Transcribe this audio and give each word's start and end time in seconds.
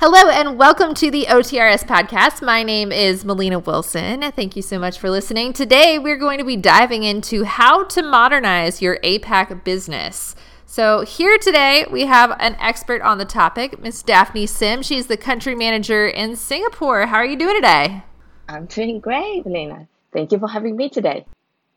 Hello 0.00 0.30
and 0.30 0.58
welcome 0.58 0.94
to 0.94 1.10
the 1.10 1.26
OTRS 1.28 1.84
podcast. 1.84 2.40
My 2.40 2.62
name 2.62 2.90
is 2.90 3.22
Melina 3.22 3.58
Wilson. 3.58 4.22
Thank 4.32 4.56
you 4.56 4.62
so 4.62 4.78
much 4.78 4.98
for 4.98 5.10
listening. 5.10 5.52
Today 5.52 5.98
we're 5.98 6.16
going 6.16 6.38
to 6.38 6.44
be 6.44 6.56
diving 6.56 7.02
into 7.02 7.44
how 7.44 7.84
to 7.84 8.00
modernize 8.00 8.80
your 8.80 8.98
APAC 9.04 9.62
business. 9.62 10.34
So, 10.64 11.02
here 11.02 11.36
today 11.36 11.84
we 11.90 12.06
have 12.06 12.34
an 12.40 12.56
expert 12.58 13.02
on 13.02 13.18
the 13.18 13.26
topic, 13.26 13.78
Miss 13.78 14.02
Daphne 14.02 14.46
Sim. 14.46 14.80
She's 14.80 15.06
the 15.06 15.18
country 15.18 15.54
manager 15.54 16.08
in 16.08 16.34
Singapore. 16.34 17.04
How 17.04 17.16
are 17.16 17.26
you 17.26 17.36
doing 17.36 17.56
today? 17.56 18.02
I'm 18.48 18.64
doing 18.64 19.00
great, 19.00 19.44
Melina. 19.44 19.86
Thank 20.14 20.32
you 20.32 20.38
for 20.38 20.48
having 20.48 20.76
me 20.76 20.88
today. 20.88 21.26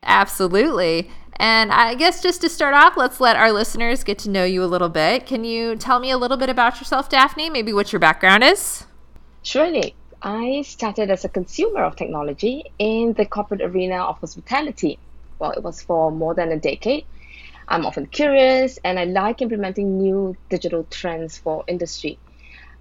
Absolutely. 0.02 1.12
And 1.38 1.72
I 1.72 1.96
guess 1.96 2.22
just 2.22 2.42
to 2.42 2.50
start 2.50 2.74
off, 2.74 2.96
let's 2.96 3.20
let 3.20 3.36
our 3.36 3.52
listeners 3.52 4.04
get 4.04 4.20
to 4.20 4.30
know 4.30 4.46
you 4.46 4.64
a 4.64 4.66
little 4.66 4.90
bit. 4.90 5.26
Can 5.26 5.44
you 5.44 5.76
tell 5.76 6.00
me 6.00 6.12
a 6.12 6.18
little 6.18 6.38
bit 6.38 6.50
about 6.50 6.80
yourself, 6.80 7.10
Daphne? 7.10 7.50
Maybe 7.50 7.74
what 7.74 7.92
your 7.92 8.00
background 8.00 8.44
is? 8.44 8.86
Surely. 9.42 9.96
I 10.22 10.62
started 10.62 11.12
as 11.12 11.26
a 11.26 11.30
consumer 11.30 11.84
of 11.84 11.98
technology 11.98 12.72
in 12.80 13.12
the 13.12 13.26
corporate 13.26 13.62
arena 13.62 13.98
of 13.98 14.20
hospitality. 14.20 14.98
Well, 15.38 15.52
it 15.52 15.62
was 15.62 15.82
for 15.82 16.12
more 16.12 16.34
than 16.34 16.50
a 16.50 16.58
decade. 16.58 17.06
I'm 17.68 17.86
often 17.86 18.06
curious 18.06 18.80
and 18.86 18.98
I 18.98 19.04
like 19.04 19.42
implementing 19.42 19.98
new 19.98 20.38
digital 20.50 20.86
trends 20.90 21.38
for 21.38 21.66
industry. 21.68 22.18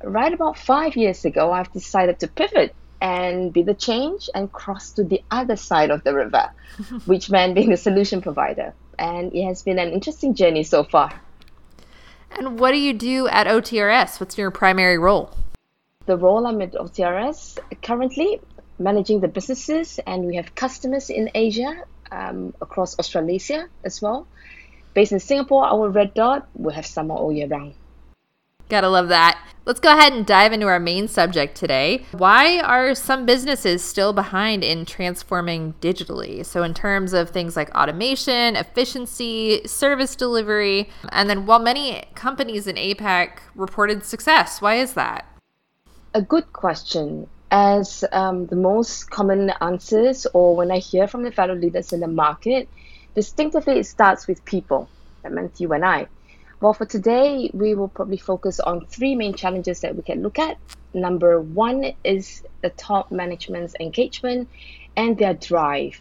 Right 0.05 0.33
about 0.33 0.57
five 0.57 0.95
years 0.97 1.25
ago, 1.25 1.53
I've 1.53 1.73
decided 1.73 2.21
to 2.21 2.29
pivot 2.29 2.75
and 3.03 3.53
be 3.53 3.65
the 3.65 3.75
change 3.75 4.31
and 4.33 4.51
cross 4.53 4.93
to 4.93 5.03
the 5.03 5.21
other 5.29 5.57
side 5.57 5.91
of 5.91 6.05
the 6.05 6.15
river, 6.15 6.49
which 7.05 7.29
meant 7.29 7.57
being 7.57 7.73
a 7.73 7.77
solution 7.77 8.23
provider. 8.23 8.73
And 8.97 9.35
it 9.35 9.45
has 9.45 9.63
been 9.63 9.81
an 9.81 9.91
interesting 9.91 10.35
journey 10.35 10.63
so 10.63 10.85
far. 10.85 11.13
And 12.31 12.61
what 12.61 12.71
do 12.71 12.79
you 12.79 12.93
do 12.93 13.27
at 13.27 13.49
OTRS? 13.49 14.21
What's 14.21 14.39
your 14.39 14.53
primary 14.53 14.99
role? 14.99 15.37
The 16.07 16.17
role 16.17 16.47
I'm 16.47 16.63
at 16.63 16.75
OTRS 16.75 17.59
currently 17.83 18.41
managing 18.79 19.21
the 19.21 19.29
businesses, 19.29 19.99
and 20.07 20.25
we 20.25 20.37
have 20.37 20.55
customers 20.55 21.11
in 21.11 21.31
Asia, 21.35 21.85
um, 22.13 22.55
across 22.61 22.99
Australasia 22.99 23.69
as 23.85 24.01
well. 24.01 24.29
Based 24.95 25.11
in 25.11 25.19
Singapore, 25.19 25.65
our 25.65 25.89
red 25.89 26.15
dot 26.15 26.47
will 26.55 26.73
have 26.73 26.87
summer 26.87 27.15
all 27.15 27.33
year 27.33 27.49
round. 27.49 27.75
Gotta 28.69 28.89
love 28.89 29.09
that. 29.09 29.39
Let's 29.65 29.79
go 29.79 29.97
ahead 29.97 30.13
and 30.13 30.27
dive 30.27 30.53
into 30.53 30.67
our 30.67 30.81
main 30.81 31.07
subject 31.07 31.57
today. 31.57 32.05
Why 32.11 32.59
are 32.59 32.97
some 32.97 33.25
businesses 33.25 33.81
still 33.85 34.13
behind 34.13 34.65
in 34.65 34.85
transforming 34.85 35.75
digitally? 35.81 36.45
So, 36.45 36.65
in 36.65 36.75
terms 36.75 37.13
of 37.13 37.31
things 37.31 37.55
like 37.55 37.73
automation, 37.73 38.57
efficiency, 38.57 39.63
service 39.67 40.17
delivery, 40.17 40.91
and 41.11 41.31
then 41.31 41.47
while 41.47 41.61
many 41.61 42.03
companies 42.17 42.67
in 42.67 42.75
APAC 42.75 43.39
reported 43.55 44.05
success, 44.05 44.61
why 44.61 44.77
is 44.77 44.95
that? 44.95 45.27
A 46.15 46.23
good 46.23 46.53
question. 46.53 47.29
As 47.53 48.05
um, 48.11 48.47
the 48.47 48.57
most 48.57 49.11
common 49.11 49.53
answers, 49.61 50.27
or 50.35 50.57
when 50.57 50.73
I 50.73 50.79
hear 50.79 51.07
from 51.07 51.23
the 51.23 51.31
fellow 51.31 51.55
leaders 51.55 51.93
in 51.93 52.01
the 52.01 52.09
market, 52.09 52.69
distinctively 53.15 53.79
it 53.79 53.87
starts 53.87 54.27
with 54.27 54.45
people. 54.45 54.89
That 55.23 55.31
meant 55.31 55.61
you 55.61 55.73
and 55.73 55.85
I. 55.85 56.09
Well, 56.63 56.75
for 56.75 56.87
today, 56.87 57.51
we 57.53 57.75
will 57.75 57.89
probably 57.89 58.19
focus 58.19 58.61
on 58.61 58.87
three 58.87 59.17
main 59.17 59.35
challenges 59.35 59.81
that 59.81 59.97
we 59.97 60.03
can 60.05 60.23
look 60.23 60.39
at. 60.39 60.59
Number 60.95 61.41
one 61.41 61.95
is 62.05 62.45
the 62.61 62.71
top 62.71 63.11
management's 63.11 63.75
engagement 63.81 64.49
and 64.97 65.19
their 65.19 65.35
drive. 65.35 66.01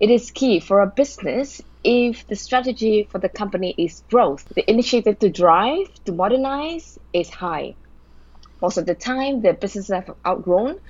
It 0.00 0.08
is 0.08 0.30
key 0.30 0.58
for 0.58 0.80
a 0.80 0.86
business 0.86 1.60
if 1.84 2.26
the 2.28 2.34
strategy 2.34 3.06
for 3.10 3.18
the 3.18 3.28
company 3.28 3.74
is 3.76 4.02
growth. 4.08 4.48
The 4.54 4.64
initiative 4.70 5.18
to 5.18 5.28
drive, 5.28 5.88
to 6.06 6.12
modernize 6.12 6.98
is 7.12 7.28
high. 7.28 7.74
Most 8.62 8.78
of 8.78 8.86
the 8.86 8.94
time, 8.94 9.42
the 9.42 9.52
businesses 9.52 9.94
have 9.94 10.16
outgrown 10.26 10.80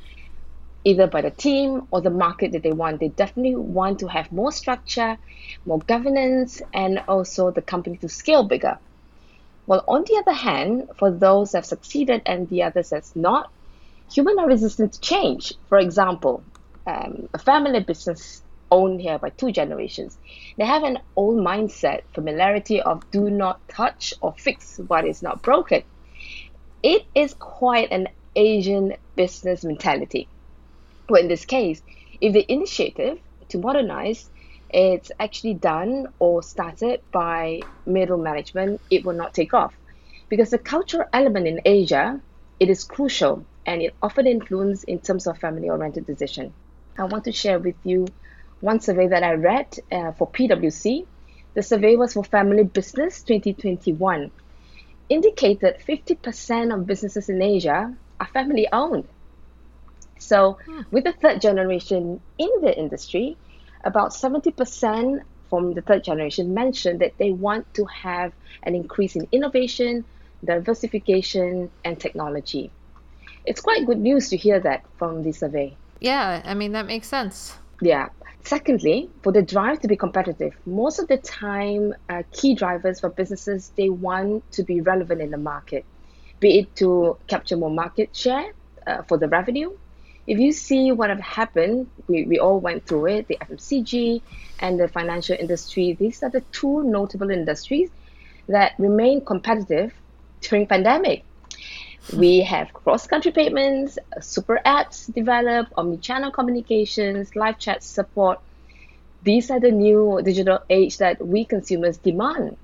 either 0.85 1.09
by 1.09 1.23
the 1.23 1.33
team 1.33 1.89
or 1.91 2.01
the 2.01 2.11
market 2.11 2.53
that 2.53 2.63
they 2.63 2.71
want. 2.71 3.01
They 3.01 3.09
definitely 3.09 3.57
want 3.57 3.99
to 3.99 4.07
have 4.07 4.31
more 4.31 4.53
structure, 4.53 5.19
more 5.67 5.81
governance, 5.81 6.63
and 6.73 7.03
also 7.09 7.51
the 7.51 7.61
company 7.61 7.97
to 7.97 8.09
scale 8.09 8.45
bigger. 8.45 8.79
Well, 9.71 9.85
on 9.87 10.03
the 10.03 10.17
other 10.17 10.33
hand, 10.33 10.89
for 10.97 11.13
those 11.13 11.53
that 11.53 11.59
have 11.59 11.65
succeeded 11.65 12.23
and 12.27 12.49
the 12.49 12.65
others 12.65 12.91
that's 12.91 13.15
not, 13.15 13.53
humans 14.13 14.41
are 14.41 14.49
resistant 14.49 14.95
to 14.95 15.01
change. 15.01 15.55
For 15.69 15.79
example, 15.79 16.43
um, 16.89 17.29
a 17.33 17.39
family 17.39 17.79
business 17.79 18.43
owned 18.73 19.01
here 19.01 19.21
by 19.21 19.31
two 19.31 19.53
generations, 19.53 20.19
they 20.59 20.65
have 20.65 20.83
an 20.83 20.99
old 21.15 21.39
mindset, 21.39 22.03
familiarity 22.13 22.83
of 22.83 23.09
do 23.13 23.31
not 23.31 23.61
touch 23.69 24.13
or 24.21 24.35
fix 24.37 24.79
what 24.89 25.07
is 25.07 25.23
not 25.23 25.41
broken. 25.41 25.85
It 26.83 27.05
is 27.15 27.35
quite 27.35 27.93
an 27.93 28.09
Asian 28.35 28.97
business 29.15 29.63
mentality. 29.63 30.27
Well, 31.09 31.23
in 31.23 31.29
this 31.29 31.45
case, 31.45 31.81
if 32.21 32.33
the 32.33 32.45
initiative 32.53 33.21
to 33.51 33.59
modernize 33.59 34.29
it's 34.73 35.11
actually 35.19 35.55
done 35.55 36.09
or 36.19 36.43
started 36.43 37.01
by 37.13 37.61
middle 37.87 38.19
management, 38.19 38.81
it 38.91 39.05
will 39.05 39.15
not 39.15 39.35
take 39.35 39.55
off. 39.55 39.75
Because 40.29 40.51
the 40.51 40.59
cultural 40.59 41.09
element 41.13 41.47
in 41.47 41.61
Asia, 41.65 42.21
it 42.59 42.71
is 42.71 42.85
crucial 42.85 43.45
and 43.67 43.83
it 43.83 43.95
often 44.03 44.27
influences 44.27 44.85
in 44.85 45.01
terms 45.01 45.27
of 45.27 45.39
family-oriented 45.39 46.07
decision. 46.07 46.53
I 46.99 47.05
want 47.05 47.25
to 47.25 47.33
share 47.33 47.59
with 47.59 47.77
you 47.85 48.07
one 48.61 48.81
survey 48.81 49.09
that 49.09 49.23
I 49.23 49.33
read 49.33 49.79
uh, 49.91 50.13
for 50.13 50.29
PwC. 50.29 51.07
The 51.55 51.63
survey 51.63 51.97
was 51.97 52.13
for 52.13 52.25
Family 52.25 52.65
Business 52.65 53.23
2021. 53.23 54.31
Indicated 55.09 55.79
50% 55.87 56.75
of 56.75 56.87
businesses 56.87 57.29
in 57.29 57.43
Asia 57.43 57.95
are 58.21 58.27
family 58.27 58.69
owned. 58.73 59.09
So, 60.19 60.59
hmm. 60.67 60.83
with 60.91 61.05
the 61.05 61.13
third 61.13 61.41
generation 61.41 62.21
in 62.39 62.51
the 62.61 62.79
industry, 62.79 63.37
about 63.85 64.11
70% 64.11 65.21
from 65.49 65.75
the 65.75 65.83
third 65.83 66.05
generation 66.05 66.55
mentioned 66.55 67.01
that 67.01 67.19
they 67.19 67.33
want 67.33 67.73
to 67.75 67.85
have 67.87 68.33
an 68.63 68.75
increase 68.75 69.17
in 69.17 69.27
innovation, 69.33 70.05
diversification, 70.45 71.71
and 71.85 71.99
technology. 71.99 72.71
It's 73.45 73.61
quite 73.61 73.87
good 73.87 73.99
news 73.99 74.29
to 74.31 74.37
hear 74.37 74.61
that 74.61 74.85
from 74.97 75.23
the 75.23 75.33
survey. 75.33 75.77
Yeah, 76.01 76.43
I 76.45 76.55
mean, 76.55 76.73
that 76.73 76.87
makes 76.87 77.09
sense. 77.09 77.57
Yeah. 77.83 78.09
Secondly, 78.43 79.11
for 79.23 79.33
the 79.33 79.43
drive 79.43 79.81
to 79.81 79.89
be 79.89 79.97
competitive, 79.97 80.55
most 80.65 80.99
of 80.99 81.09
the 81.09 81.19
time, 81.19 81.95
uh, 82.09 82.23
key 82.33 82.55
drivers 82.55 83.01
for 83.01 83.11
businesses, 83.11 83.71
they 83.77 83.91
want 83.91 84.51
to 84.53 84.63
be 84.63 84.81
relevant 84.81 85.21
in 85.21 85.31
the 85.31 85.37
market, 85.37 85.85
be 86.39 86.61
it 86.61 86.77
to 86.77 87.19
capture 87.27 87.57
more 87.57 87.71
market 87.71 88.17
share 88.17 88.53
uh, 88.87 89.03
for 89.03 89.19
the 89.19 89.29
revenue 89.29 89.71
if 90.27 90.39
you 90.39 90.53
see 90.53 90.93
what 90.93 91.11
have 91.11 91.21
happened, 91.21 91.89
we, 92.07 92.25
we 92.25 92.39
all 92.39 92.61
went 92.61 92.87
through 92.87 93.07
it, 93.07 93.29
the 93.29 93.39
FMCG 93.41 94.23
and 94.61 94.79
the 94.79 94.89
financial 94.89 95.37
industry, 95.39 95.95
these 95.99 96.23
are 96.23 96.31
the 96.31 96.43
two 96.53 96.85
notable 96.85 97.31
industries 97.31 97.91
that 98.49 98.75
remain 98.79 99.25
competitive 99.25 99.93
during 100.41 100.67
pandemic. 100.67 101.25
We 102.17 102.41
have 102.41 102.73
cross-country 102.73 103.33
payments, 103.33 103.99
super 104.21 104.61
apps 104.65 105.13
developed, 105.13 105.73
omni-channel 105.77 106.33
communications, 106.33 107.37
live 107.37 107.59
chat 107.59 107.83
support. 107.83 108.41
These 109.23 109.51
are 109.51 109.61
the 109.61 109.71
new 109.71 110.21
digital 110.25 110.61
age 110.71 110.99
that 110.99 111.25
we 111.25 111.45
consumers 111.45 111.99
demand. 111.99 112.57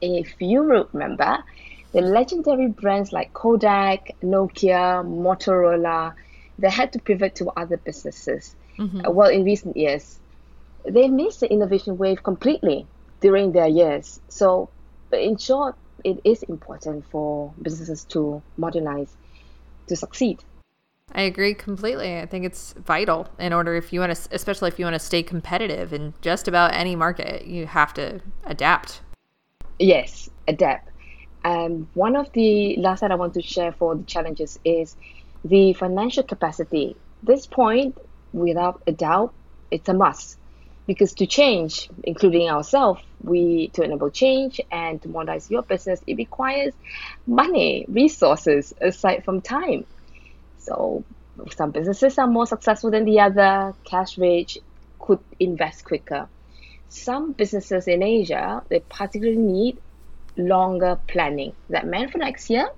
If 0.00 0.34
you 0.40 0.62
remember, 0.62 1.44
the 1.92 2.00
legendary 2.00 2.68
brands 2.68 3.12
like 3.12 3.32
Kodak, 3.32 4.16
Nokia, 4.22 5.04
Motorola, 5.04 6.14
they 6.58 6.70
had 6.70 6.92
to 6.92 6.98
pivot 6.98 7.34
to 7.36 7.50
other 7.56 7.76
businesses. 7.76 8.54
Mm-hmm. 8.78 9.06
Uh, 9.06 9.10
well, 9.10 9.30
in 9.30 9.44
recent 9.44 9.76
years, 9.76 10.18
they 10.84 11.08
missed 11.08 11.40
the 11.40 11.50
innovation 11.50 11.98
wave 11.98 12.22
completely 12.22 12.86
during 13.20 13.52
their 13.52 13.66
years. 13.66 14.20
So, 14.28 14.70
in 15.12 15.36
short, 15.36 15.74
it 16.04 16.20
is 16.24 16.42
important 16.44 17.04
for 17.10 17.52
businesses 17.60 18.04
to 18.06 18.42
modernize 18.56 19.14
to 19.88 19.96
succeed. 19.96 20.42
I 21.12 21.22
agree 21.22 21.54
completely. 21.54 22.18
I 22.18 22.26
think 22.26 22.44
it's 22.44 22.72
vital 22.74 23.28
in 23.38 23.52
order 23.52 23.74
if 23.74 23.92
you 23.92 24.00
want 24.00 24.14
to, 24.14 24.28
especially 24.34 24.68
if 24.68 24.78
you 24.78 24.84
want 24.84 24.94
to 24.94 25.00
stay 25.00 25.22
competitive 25.22 25.92
in 25.92 26.14
just 26.20 26.46
about 26.46 26.72
any 26.72 26.94
market, 26.94 27.46
you 27.46 27.66
have 27.66 27.92
to 27.94 28.20
adapt. 28.44 29.00
Yes, 29.78 30.30
adapt. 30.46 30.89
Um, 31.44 31.88
one 31.94 32.16
of 32.16 32.30
the 32.32 32.76
last 32.76 33.00
that 33.00 33.10
I 33.10 33.14
want 33.14 33.34
to 33.34 33.42
share 33.42 33.72
for 33.72 33.96
the 33.96 34.04
challenges 34.04 34.58
is 34.64 34.96
the 35.44 35.72
financial 35.72 36.22
capacity. 36.22 36.96
This 37.22 37.46
point, 37.46 37.96
without 38.32 38.82
a 38.86 38.92
doubt, 38.92 39.34
it's 39.70 39.88
a 39.88 39.94
must. 39.94 40.36
Because 40.86 41.14
to 41.14 41.26
change, 41.26 41.88
including 42.02 42.48
ourselves, 42.48 43.00
we 43.22 43.68
to 43.74 43.82
enable 43.82 44.10
change 44.10 44.60
and 44.72 45.00
to 45.02 45.08
modernize 45.08 45.50
your 45.50 45.62
business, 45.62 46.00
it 46.06 46.16
requires 46.16 46.74
money, 47.26 47.84
resources 47.88 48.72
aside 48.80 49.24
from 49.24 49.40
time. 49.40 49.84
So 50.58 51.04
some 51.56 51.70
businesses 51.70 52.18
are 52.18 52.26
more 52.26 52.46
successful 52.46 52.90
than 52.90 53.04
the 53.04 53.20
other, 53.20 53.74
cash 53.84 54.18
rich, 54.18 54.58
could 54.98 55.20
invest 55.38 55.84
quicker. 55.84 56.28
Some 56.88 57.32
businesses 57.32 57.86
in 57.86 58.02
Asia, 58.02 58.62
they 58.68 58.80
particularly 58.80 59.38
need 59.38 59.78
longer 60.36 60.98
planning. 61.08 61.52
That 61.68 61.86
meant 61.86 62.12
for 62.12 62.18
next 62.18 62.50
year, 62.50 62.70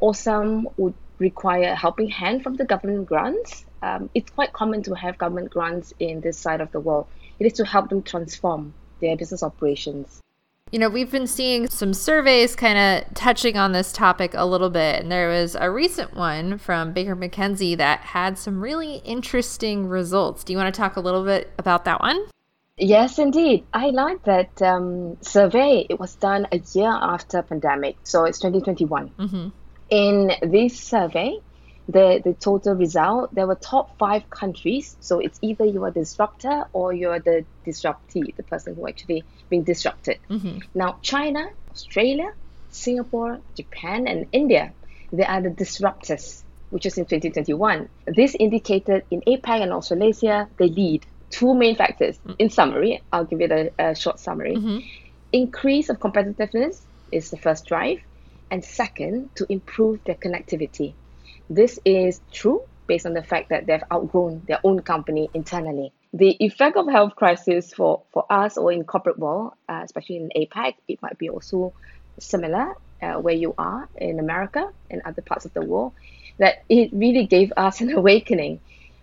or 0.00 0.14
some 0.14 0.68
would 0.76 0.94
require 1.18 1.70
a 1.70 1.76
helping 1.76 2.08
hand 2.08 2.42
from 2.42 2.56
the 2.56 2.64
government 2.64 3.06
grants. 3.06 3.64
Um, 3.82 4.10
it's 4.14 4.30
quite 4.30 4.52
common 4.52 4.82
to 4.84 4.94
have 4.94 5.18
government 5.18 5.50
grants 5.50 5.92
in 5.98 6.20
this 6.20 6.38
side 6.38 6.60
of 6.60 6.70
the 6.72 6.80
world. 6.80 7.06
It 7.38 7.46
is 7.46 7.52
to 7.54 7.64
help 7.64 7.88
them 7.88 8.02
transform 8.02 8.74
their 9.00 9.16
business 9.16 9.42
operations. 9.42 10.20
You 10.70 10.78
know, 10.78 10.88
we've 10.88 11.10
been 11.10 11.26
seeing 11.26 11.68
some 11.68 11.92
surveys 11.92 12.56
kind 12.56 12.78
of 12.78 13.12
touching 13.14 13.58
on 13.58 13.72
this 13.72 13.92
topic 13.92 14.32
a 14.32 14.46
little 14.46 14.70
bit, 14.70 15.02
and 15.02 15.12
there 15.12 15.28
was 15.28 15.54
a 15.54 15.70
recent 15.70 16.14
one 16.14 16.56
from 16.56 16.94
Baker 16.94 17.14
McKenzie 17.14 17.76
that 17.76 18.00
had 18.00 18.38
some 18.38 18.62
really 18.62 18.96
interesting 19.04 19.86
results. 19.86 20.44
Do 20.44 20.52
you 20.54 20.58
want 20.58 20.74
to 20.74 20.80
talk 20.80 20.96
a 20.96 21.00
little 21.00 21.24
bit 21.24 21.52
about 21.58 21.84
that 21.84 22.00
one? 22.00 22.24
Yes, 22.78 23.18
indeed. 23.18 23.66
I 23.72 23.90
like 23.90 24.24
that 24.24 24.62
um, 24.62 25.18
survey. 25.20 25.86
It 25.88 26.00
was 26.00 26.14
done 26.14 26.46
a 26.50 26.58
year 26.72 26.90
after 26.90 27.42
pandemic, 27.42 27.96
so 28.02 28.24
it's 28.24 28.38
2021. 28.38 29.10
Mm-hmm. 29.10 29.48
In 29.90 30.32
this 30.42 30.80
survey, 30.80 31.38
the, 31.86 32.22
the 32.24 32.32
total 32.32 32.74
result, 32.74 33.34
there 33.34 33.46
were 33.46 33.56
top 33.56 33.98
five 33.98 34.30
countries. 34.30 34.96
So 35.00 35.18
it's 35.18 35.38
either 35.42 35.66
you 35.66 35.84
are 35.84 35.90
the 35.90 36.00
disruptor 36.00 36.64
or 36.72 36.94
you're 36.94 37.20
the 37.20 37.44
disruptee, 37.64 38.32
the 38.36 38.42
person 38.42 38.74
who 38.74 38.88
actually 38.88 39.24
being 39.50 39.64
disrupted. 39.64 40.18
Mm-hmm. 40.30 40.58
Now, 40.74 40.98
China, 41.02 41.50
Australia, 41.70 42.32
Singapore, 42.70 43.40
Japan, 43.54 44.08
and 44.08 44.26
India, 44.32 44.72
they 45.12 45.24
are 45.24 45.42
the 45.42 45.50
disruptors, 45.50 46.42
which 46.70 46.86
is 46.86 46.96
in 46.96 47.04
2021. 47.04 47.90
This 48.06 48.34
indicated 48.34 49.04
in 49.10 49.20
APAC 49.20 49.62
and 49.62 49.72
Australasia, 49.74 50.48
they 50.56 50.68
lead. 50.68 51.04
Two 51.32 51.54
main 51.54 51.74
factors. 51.74 52.16
Mm. 52.24 52.36
In 52.38 52.50
summary, 52.50 53.02
I'll 53.12 53.24
give 53.24 53.40
it 53.40 53.50
a, 53.50 53.72
a 53.78 53.94
short 53.96 54.20
summary. 54.20 54.54
Mm-hmm. 54.54 54.78
Increase 55.32 55.88
of 55.88 55.98
competitiveness 55.98 56.80
is 57.10 57.30
the 57.30 57.38
first 57.38 57.66
drive, 57.66 57.98
and 58.50 58.64
second, 58.64 59.34
to 59.36 59.46
improve 59.48 60.04
their 60.04 60.14
connectivity. 60.14 60.94
This 61.50 61.80
is 61.84 62.20
true 62.30 62.62
based 62.86 63.06
on 63.06 63.14
the 63.14 63.22
fact 63.22 63.48
that 63.48 63.66
they've 63.66 63.82
outgrown 63.92 64.42
their 64.46 64.60
own 64.62 64.80
company 64.82 65.30
internally. 65.34 65.92
The 66.12 66.36
effect 66.44 66.76
of 66.76 66.86
health 66.88 67.16
crisis 67.16 67.72
for, 67.72 68.02
for 68.12 68.30
us 68.30 68.58
or 68.58 68.70
in 68.70 68.84
corporate 68.84 69.18
world, 69.18 69.52
uh, 69.68 69.80
especially 69.82 70.16
in 70.16 70.30
APAC, 70.36 70.74
it 70.86 71.00
might 71.00 71.16
be 71.16 71.30
also 71.30 71.72
similar 72.18 72.74
uh, 73.00 73.14
where 73.14 73.34
you 73.34 73.54
are 73.56 73.88
in 73.96 74.20
America 74.20 74.70
and 74.90 75.02
other 75.04 75.22
parts 75.22 75.44
of 75.44 75.54
the 75.54 75.62
world, 75.62 75.92
that 76.38 76.64
it 76.68 76.90
really 76.92 77.26
gave 77.26 77.52
us 77.56 77.80
an 77.80 77.92
awakening. 78.00 78.60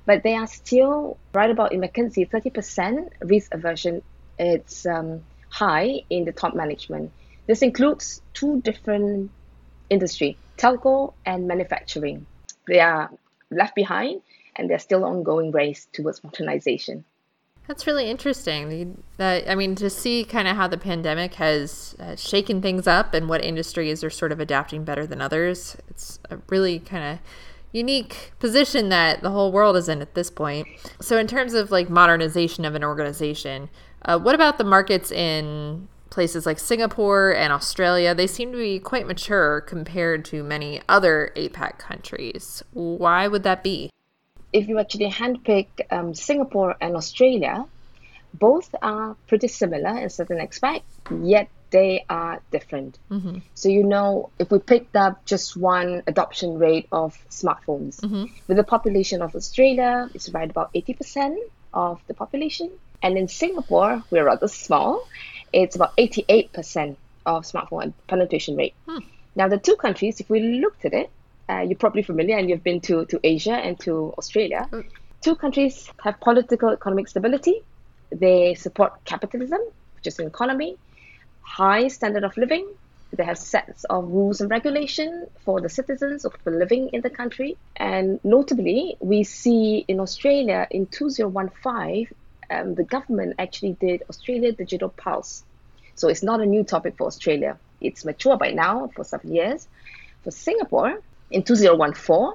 But 0.09 0.23
they 0.23 0.33
are 0.33 0.47
still 0.47 1.19
right 1.33 1.51
about 1.51 1.71
in 1.71 1.81
McKinsey, 1.81 2.27
30% 2.27 3.09
risk 3.21 3.53
aversion. 3.53 4.01
It's 4.39 4.87
um, 4.87 5.21
high 5.49 6.01
in 6.09 6.25
the 6.25 6.31
top 6.31 6.55
management. 6.55 7.11
This 7.45 7.61
includes 7.61 8.19
two 8.33 8.59
different 8.61 9.29
industry, 9.87 10.35
telco 10.57 11.13
and 11.27 11.47
manufacturing. 11.47 12.25
They 12.67 12.79
are 12.79 13.11
left 13.51 13.75
behind 13.75 14.23
and 14.55 14.67
they're 14.67 14.79
still 14.79 15.05
ongoing 15.05 15.51
race 15.51 15.87
towards 15.93 16.23
modernization. 16.23 17.05
That's 17.67 17.85
really 17.85 18.09
interesting. 18.09 19.03
I 19.19 19.53
mean, 19.53 19.75
to 19.75 19.91
see 19.91 20.23
kind 20.23 20.47
of 20.47 20.55
how 20.55 20.67
the 20.67 20.79
pandemic 20.79 21.35
has 21.35 21.95
uh, 21.99 22.15
shaken 22.15 22.63
things 22.63 22.87
up 22.87 23.13
and 23.13 23.29
what 23.29 23.45
industries 23.45 24.03
are 24.03 24.09
sort 24.09 24.31
of 24.31 24.39
adapting 24.39 24.83
better 24.83 25.05
than 25.05 25.21
others. 25.21 25.77
It's 25.87 26.17
really 26.47 26.79
kind 26.79 27.03
of 27.03 27.19
unique 27.71 28.31
position 28.39 28.89
that 28.89 29.21
the 29.21 29.29
whole 29.29 29.51
world 29.51 29.75
is 29.77 29.87
in 29.89 30.01
at 30.01 30.15
this 30.15 30.29
point. 30.29 30.67
So, 30.99 31.17
in 31.17 31.27
terms 31.27 31.53
of 31.53 31.71
like 31.71 31.89
modernization 31.89 32.65
of 32.65 32.75
an 32.75 32.83
organization, 32.83 33.69
uh, 34.03 34.19
what 34.19 34.35
about 34.35 34.57
the 34.57 34.63
markets 34.63 35.11
in 35.11 35.87
places 36.09 36.45
like 36.45 36.59
Singapore 36.59 37.31
and 37.31 37.53
Australia, 37.53 38.13
they 38.15 38.27
seem 38.27 38.51
to 38.51 38.57
be 38.57 38.79
quite 38.79 39.07
mature 39.07 39.61
compared 39.61 40.25
to 40.25 40.43
many 40.43 40.81
other 40.89 41.31
APAC 41.35 41.77
countries. 41.77 42.63
Why 42.73 43.27
would 43.27 43.43
that 43.43 43.63
be? 43.63 43.91
If 44.51 44.67
you 44.67 44.79
actually 44.79 45.09
handpick 45.11 45.67
um, 45.91 46.13
Singapore 46.13 46.75
and 46.81 46.95
Australia, 46.95 47.65
both 48.33 48.73
are 48.81 49.15
pretty 49.27 49.47
similar 49.47 49.97
in 49.99 50.09
certain 50.09 50.39
aspects, 50.39 50.99
yet 51.21 51.49
they 51.71 52.05
are 52.09 52.41
different. 52.51 52.97
Mm-hmm. 53.11 53.39
So, 53.53 53.69
you 53.69 53.83
know, 53.83 54.29
if 54.39 54.51
we 54.51 54.59
picked 54.59 54.95
up 54.95 55.25
just 55.25 55.55
one 55.55 56.03
adoption 56.07 56.57
rate 56.57 56.87
of 56.91 57.17
smartphones, 57.29 57.99
mm-hmm. 57.99 58.25
with 58.47 58.57
the 58.57 58.63
population 58.63 59.21
of 59.21 59.35
Australia, 59.35 60.09
it's 60.13 60.29
right 60.29 60.49
about 60.49 60.73
80% 60.73 61.37
of 61.73 62.01
the 62.07 62.13
population. 62.13 62.71
And 63.01 63.17
in 63.17 63.27
Singapore, 63.27 64.03
we're 64.09 64.25
rather 64.25 64.47
small, 64.47 65.07
it's 65.53 65.75
about 65.75 65.95
88% 65.97 66.95
of 67.25 67.43
smartphone 67.43 67.93
penetration 68.07 68.55
rate. 68.55 68.73
Hmm. 68.87 68.99
Now, 69.35 69.47
the 69.47 69.57
two 69.57 69.75
countries, 69.75 70.19
if 70.19 70.29
we 70.29 70.41
looked 70.59 70.85
at 70.85 70.93
it, 70.93 71.09
uh, 71.49 71.61
you're 71.61 71.77
probably 71.77 72.03
familiar 72.03 72.37
and 72.37 72.49
you've 72.49 72.63
been 72.63 72.81
to, 72.81 73.05
to 73.05 73.19
Asia 73.23 73.53
and 73.53 73.79
to 73.81 74.13
Australia. 74.17 74.67
Hmm. 74.69 74.81
Two 75.21 75.35
countries 75.35 75.89
have 76.03 76.19
political 76.19 76.69
economic 76.69 77.07
stability. 77.07 77.61
They 78.11 78.55
support 78.55 78.93
capitalism, 79.05 79.59
which 79.95 80.07
is 80.07 80.19
an 80.19 80.27
economy, 80.27 80.77
high 81.49 81.87
standard 81.87 82.23
of 82.23 82.37
living. 82.37 82.67
They 83.11 83.23
have 83.23 83.39
sets 83.39 83.83
of 83.85 84.03
rules 84.05 84.39
and 84.39 84.51
regulation 84.51 85.27
for 85.43 85.59
the 85.59 85.69
citizens 85.69 86.25
of 86.25 86.33
living 86.45 86.89
in 86.93 87.01
the 87.01 87.09
country. 87.09 87.57
And 87.75 88.19
notably, 88.23 88.97
we 88.99 89.23
see 89.23 89.83
in 89.87 89.99
Australia 89.99 90.67
in 90.69 90.85
2015, 90.85 92.07
um, 92.51 92.75
the 92.75 92.83
government 92.83 93.35
actually 93.39 93.73
did 93.73 94.03
Australia 94.09 94.51
Digital 94.51 94.89
Pulse. 94.89 95.43
So 95.95 96.07
it's 96.07 96.23
not 96.23 96.39
a 96.39 96.45
new 96.45 96.63
topic 96.63 96.97
for 96.97 97.07
Australia. 97.07 97.57
It's 97.81 98.05
mature 98.05 98.37
by 98.37 98.51
now 98.51 98.91
for 98.95 99.03
seven 99.03 99.33
years. 99.33 99.67
For 100.23 100.31
Singapore, 100.31 101.01
in 101.31 101.43
2014, 101.43 102.33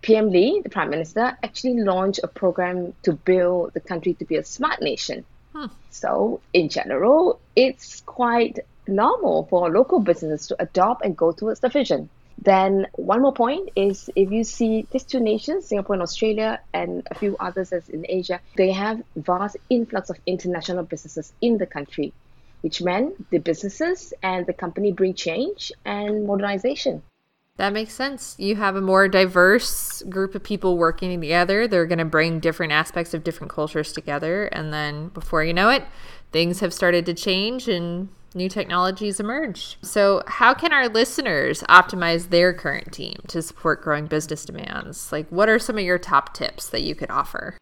PM 0.00 0.30
Lee, 0.30 0.60
the 0.62 0.70
Prime 0.70 0.90
Minister, 0.90 1.36
actually 1.42 1.80
launched 1.80 2.20
a 2.22 2.28
program 2.28 2.94
to 3.02 3.12
build 3.12 3.74
the 3.74 3.80
country 3.80 4.14
to 4.14 4.24
be 4.24 4.36
a 4.36 4.44
smart 4.44 4.80
nation. 4.80 5.24
Hmm. 5.54 5.66
So, 5.90 6.40
in 6.52 6.68
general, 6.68 7.40
it's 7.54 8.00
quite 8.00 8.58
normal 8.88 9.46
for 9.48 9.70
local 9.70 10.00
businesses 10.00 10.48
to 10.48 10.56
adopt 10.60 11.04
and 11.04 11.16
go 11.16 11.32
towards 11.32 11.60
the 11.60 11.68
vision. 11.68 12.10
Then 12.38 12.88
one 12.94 13.22
more 13.22 13.32
point 13.32 13.70
is 13.76 14.10
if 14.16 14.32
you 14.32 14.42
see 14.42 14.86
these 14.90 15.04
two 15.04 15.20
nations, 15.20 15.66
Singapore 15.66 15.94
and 15.94 16.02
Australia, 16.02 16.60
and 16.72 17.06
a 17.10 17.14
few 17.14 17.36
others 17.38 17.72
as 17.72 17.88
in 17.88 18.04
Asia, 18.08 18.40
they 18.56 18.72
have 18.72 19.02
vast 19.14 19.56
influx 19.70 20.10
of 20.10 20.18
international 20.26 20.82
businesses 20.82 21.32
in 21.40 21.58
the 21.58 21.66
country, 21.66 22.12
which 22.62 22.82
meant 22.82 23.30
the 23.30 23.38
businesses 23.38 24.12
and 24.22 24.46
the 24.46 24.52
company 24.52 24.90
bring 24.90 25.14
change 25.14 25.70
and 25.84 26.26
modernization. 26.26 27.02
That 27.56 27.72
makes 27.72 27.94
sense. 27.94 28.34
You 28.36 28.56
have 28.56 28.74
a 28.74 28.80
more 28.80 29.06
diverse 29.06 30.02
group 30.02 30.34
of 30.34 30.42
people 30.42 30.76
working 30.76 31.20
together. 31.20 31.68
They're 31.68 31.86
going 31.86 32.00
to 32.00 32.04
bring 32.04 32.40
different 32.40 32.72
aspects 32.72 33.14
of 33.14 33.22
different 33.22 33.52
cultures 33.52 33.92
together. 33.92 34.46
And 34.46 34.72
then 34.72 35.08
before 35.08 35.44
you 35.44 35.52
know 35.52 35.68
it, 35.68 35.84
things 36.32 36.58
have 36.60 36.74
started 36.74 37.06
to 37.06 37.14
change 37.14 37.68
and 37.68 38.08
new 38.34 38.48
technologies 38.48 39.20
emerge. 39.20 39.78
So, 39.82 40.22
how 40.26 40.52
can 40.52 40.72
our 40.72 40.88
listeners 40.88 41.62
optimize 41.68 42.30
their 42.30 42.52
current 42.52 42.92
team 42.92 43.20
to 43.28 43.40
support 43.40 43.82
growing 43.82 44.06
business 44.06 44.44
demands? 44.44 45.12
Like, 45.12 45.28
what 45.28 45.48
are 45.48 45.60
some 45.60 45.78
of 45.78 45.84
your 45.84 45.98
top 45.98 46.34
tips 46.34 46.68
that 46.70 46.82
you 46.82 46.96
could 46.96 47.10
offer? 47.10 47.56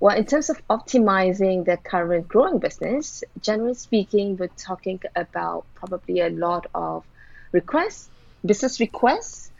Well, 0.00 0.16
in 0.16 0.26
terms 0.26 0.50
of 0.50 0.64
optimizing 0.68 1.64
the 1.64 1.76
current 1.78 2.28
growing 2.28 2.58
business, 2.58 3.24
generally 3.40 3.74
speaking, 3.74 4.36
we're 4.36 4.48
talking 4.58 5.00
about 5.16 5.64
probably 5.74 6.20
a 6.20 6.28
lot 6.28 6.66
of 6.74 7.04
requests, 7.50 8.10
business 8.44 8.80
requests, 8.80 9.50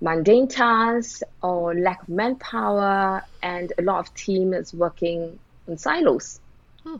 mundane 0.00 0.48
tasks, 0.48 1.22
or 1.42 1.74
lack 1.74 2.02
of 2.02 2.08
manpower, 2.08 3.22
and 3.42 3.72
a 3.78 3.82
lot 3.82 4.00
of 4.00 4.14
teams 4.14 4.72
working 4.72 5.38
in 5.66 5.78
silos. 5.78 6.40
Hmm. 6.84 6.96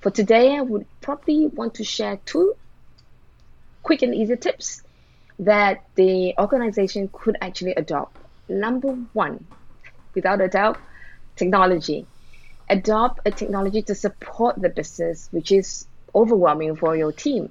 For 0.00 0.10
today, 0.10 0.56
I 0.56 0.60
would 0.60 0.86
probably 1.00 1.46
want 1.46 1.74
to 1.74 1.84
share 1.84 2.18
two 2.24 2.54
quick 3.82 4.02
and 4.02 4.14
easy 4.14 4.36
tips 4.36 4.82
that 5.40 5.84
the 5.94 6.34
organization 6.38 7.08
could 7.12 7.36
actually 7.40 7.72
adopt. 7.72 8.16
Number 8.48 8.92
one, 9.12 9.46
without 10.14 10.40
a 10.40 10.48
doubt, 10.48 10.78
technology. 11.36 12.06
Adopt 12.68 13.20
a 13.26 13.30
technology 13.30 13.82
to 13.82 13.94
support 13.94 14.60
the 14.60 14.68
business, 14.68 15.28
which 15.32 15.50
is 15.50 15.86
overwhelming 16.14 16.76
for 16.76 16.96
your 16.96 17.12
team. 17.12 17.50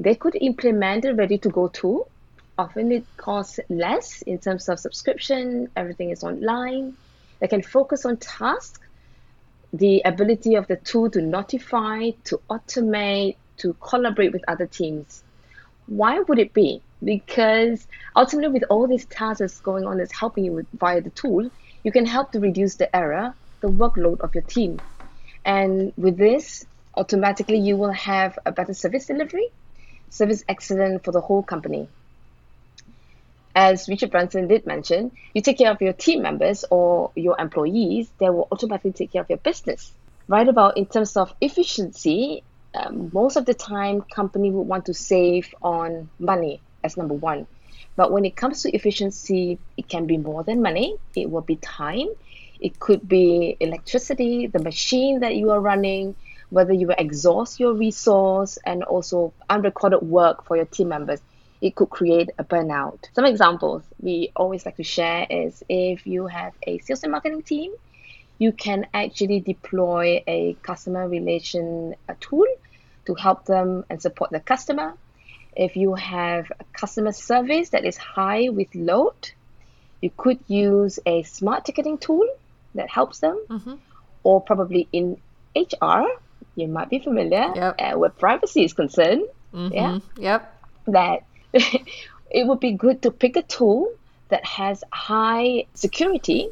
They 0.00 0.14
could 0.14 0.34
implement 0.40 1.04
a 1.04 1.14
ready 1.14 1.36
to 1.36 1.50
go 1.50 1.68
tool. 1.68 2.08
Often 2.56 2.90
it 2.90 3.04
costs 3.18 3.60
less 3.68 4.22
in 4.22 4.38
terms 4.38 4.70
of 4.70 4.80
subscription, 4.80 5.68
everything 5.76 6.08
is 6.08 6.24
online. 6.24 6.96
They 7.38 7.48
can 7.48 7.62
focus 7.62 8.06
on 8.06 8.16
tasks 8.16 8.80
the 9.74 10.00
ability 10.06 10.54
of 10.54 10.66
the 10.68 10.76
tool 10.76 11.10
to 11.10 11.20
notify, 11.20 12.12
to 12.24 12.40
automate, 12.48 13.36
to 13.58 13.74
collaborate 13.74 14.32
with 14.32 14.42
other 14.48 14.66
teams. 14.66 15.22
Why 15.86 16.20
would 16.20 16.38
it 16.38 16.54
be? 16.54 16.80
Because 17.04 17.86
ultimately, 18.16 18.54
with 18.54 18.64
all 18.70 18.86
these 18.86 19.04
tasks 19.04 19.60
going 19.60 19.84
on 19.84 19.98
that's 19.98 20.12
helping 20.12 20.46
you 20.46 20.52
with, 20.52 20.66
via 20.72 21.02
the 21.02 21.10
tool, 21.10 21.50
you 21.84 21.92
can 21.92 22.06
help 22.06 22.32
to 22.32 22.40
reduce 22.40 22.76
the 22.76 22.94
error, 22.96 23.34
the 23.60 23.68
workload 23.68 24.20
of 24.20 24.34
your 24.34 24.44
team. 24.44 24.80
And 25.44 25.92
with 25.98 26.16
this, 26.16 26.64
automatically 26.96 27.58
you 27.58 27.76
will 27.76 27.92
have 27.92 28.38
a 28.46 28.52
better 28.52 28.72
service 28.72 29.06
delivery, 29.06 29.50
service 30.10 30.44
excellence 30.48 31.02
for 31.04 31.12
the 31.12 31.20
whole 31.20 31.42
company. 31.42 31.88
as 33.54 33.88
Richard 33.88 34.10
Branson 34.10 34.46
did 34.48 34.66
mention, 34.66 35.10
you 35.34 35.42
take 35.42 35.58
care 35.58 35.70
of 35.70 35.80
your 35.80 35.92
team 35.92 36.22
members 36.22 36.64
or 36.70 37.10
your 37.14 37.36
employees, 37.38 38.08
they 38.18 38.30
will 38.30 38.46
automatically 38.52 38.92
take 38.92 39.12
care 39.12 39.22
of 39.22 39.28
your 39.28 39.38
business. 39.38 39.92
Right 40.28 40.46
about 40.46 40.76
in 40.76 40.86
terms 40.86 41.16
of 41.16 41.34
efficiency, 41.40 42.44
um, 42.74 43.10
most 43.12 43.36
of 43.36 43.46
the 43.46 43.54
time, 43.54 44.02
company 44.02 44.50
would 44.50 44.68
want 44.68 44.86
to 44.86 44.94
save 44.94 45.52
on 45.62 46.08
money 46.18 46.60
as 46.84 46.96
number 46.96 47.14
one. 47.14 47.46
But 47.96 48.12
when 48.12 48.24
it 48.24 48.36
comes 48.36 48.62
to 48.62 48.70
efficiency, 48.70 49.58
it 49.76 49.88
can 49.88 50.06
be 50.06 50.16
more 50.16 50.44
than 50.44 50.62
money. 50.62 50.96
It 51.16 51.28
will 51.28 51.42
be 51.42 51.56
time. 51.56 52.08
It 52.60 52.78
could 52.78 53.08
be 53.08 53.56
electricity, 53.58 54.46
the 54.46 54.60
machine 54.60 55.20
that 55.20 55.34
you 55.34 55.50
are 55.50 55.60
running, 55.60 56.14
whether 56.50 56.72
you 56.72 56.92
exhaust 56.96 57.58
your 57.58 57.72
resource, 57.72 58.58
and 58.66 58.82
also 58.84 59.32
unrecorded 59.48 60.02
work 60.02 60.44
for 60.44 60.56
your 60.56 60.66
team 60.66 60.88
members. 60.88 61.20
It 61.60 61.74
could 61.74 61.90
create 61.90 62.30
a 62.38 62.44
burnout. 62.44 63.04
Some 63.14 63.26
examples 63.26 63.82
we 64.00 64.32
always 64.34 64.64
like 64.64 64.76
to 64.76 64.82
share 64.82 65.26
is 65.28 65.62
if 65.68 66.06
you 66.06 66.26
have 66.26 66.52
a 66.66 66.78
sales 66.78 67.02
and 67.02 67.12
marketing 67.12 67.42
team, 67.42 67.72
you 68.38 68.52
can 68.52 68.86
actually 68.94 69.40
deploy 69.40 70.24
a 70.26 70.56
customer 70.62 71.06
relation 71.06 71.94
tool 72.20 72.46
to 73.04 73.14
help 73.14 73.44
them 73.44 73.84
and 73.90 74.00
support 74.00 74.30
the 74.30 74.40
customer. 74.40 74.94
If 75.54 75.76
you 75.76 75.94
have 75.94 76.50
a 76.58 76.64
customer 76.72 77.12
service 77.12 77.70
that 77.70 77.84
is 77.84 77.98
high 77.98 78.48
with 78.48 78.74
load, 78.74 79.32
you 80.00 80.10
could 80.16 80.38
use 80.46 80.98
a 81.04 81.22
smart 81.24 81.66
ticketing 81.66 81.98
tool 81.98 82.26
that 82.74 82.88
helps 82.88 83.18
them, 83.18 83.38
mm-hmm. 83.48 83.74
or 84.22 84.40
probably 84.40 84.88
in 84.92 85.18
HR, 85.54 86.06
you 86.60 86.68
might 86.68 86.90
be 86.90 86.98
familiar 86.98 87.52
yep. 87.54 87.76
uh, 87.78 87.98
where 87.98 88.10
privacy 88.10 88.64
is 88.64 88.72
concerned. 88.72 89.24
Mm-hmm. 89.54 89.74
Yeah. 89.74 89.98
Yep. 90.16 90.62
That 90.88 91.24
it 91.52 92.46
would 92.46 92.60
be 92.60 92.72
good 92.72 93.02
to 93.02 93.10
pick 93.10 93.36
a 93.36 93.42
tool 93.42 93.92
that 94.28 94.44
has 94.44 94.84
high 94.92 95.66
security 95.74 96.48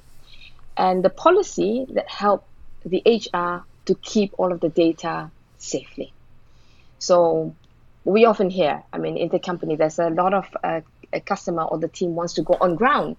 and 0.77 1.05
the 1.05 1.11
policy 1.11 1.87
that 1.91 2.09
help 2.09 2.47
the 2.85 3.03
HR 3.07 3.65
to 3.87 3.95
keep 4.03 4.35
all 4.39 4.53
of 4.53 4.61
the 4.61 4.69
data 4.69 5.31
safely. 5.59 6.13
So 6.99 7.55
we 8.05 8.25
often 8.25 8.51
hear, 8.51 8.83
I 8.93 8.99
mean, 8.99 9.17
in 9.17 9.29
the 9.29 9.39
company, 9.39 9.77
there's 9.77 9.99
a 9.99 10.11
lot 10.11 10.35
of 10.35 10.47
uh, 10.63 10.81
a 11.13 11.21
customer 11.21 11.63
or 11.63 11.79
the 11.79 11.89
team 11.89 12.15
wants 12.15 12.35
to 12.35 12.43
go 12.43 12.57
on 12.61 12.77
ground, 12.77 13.17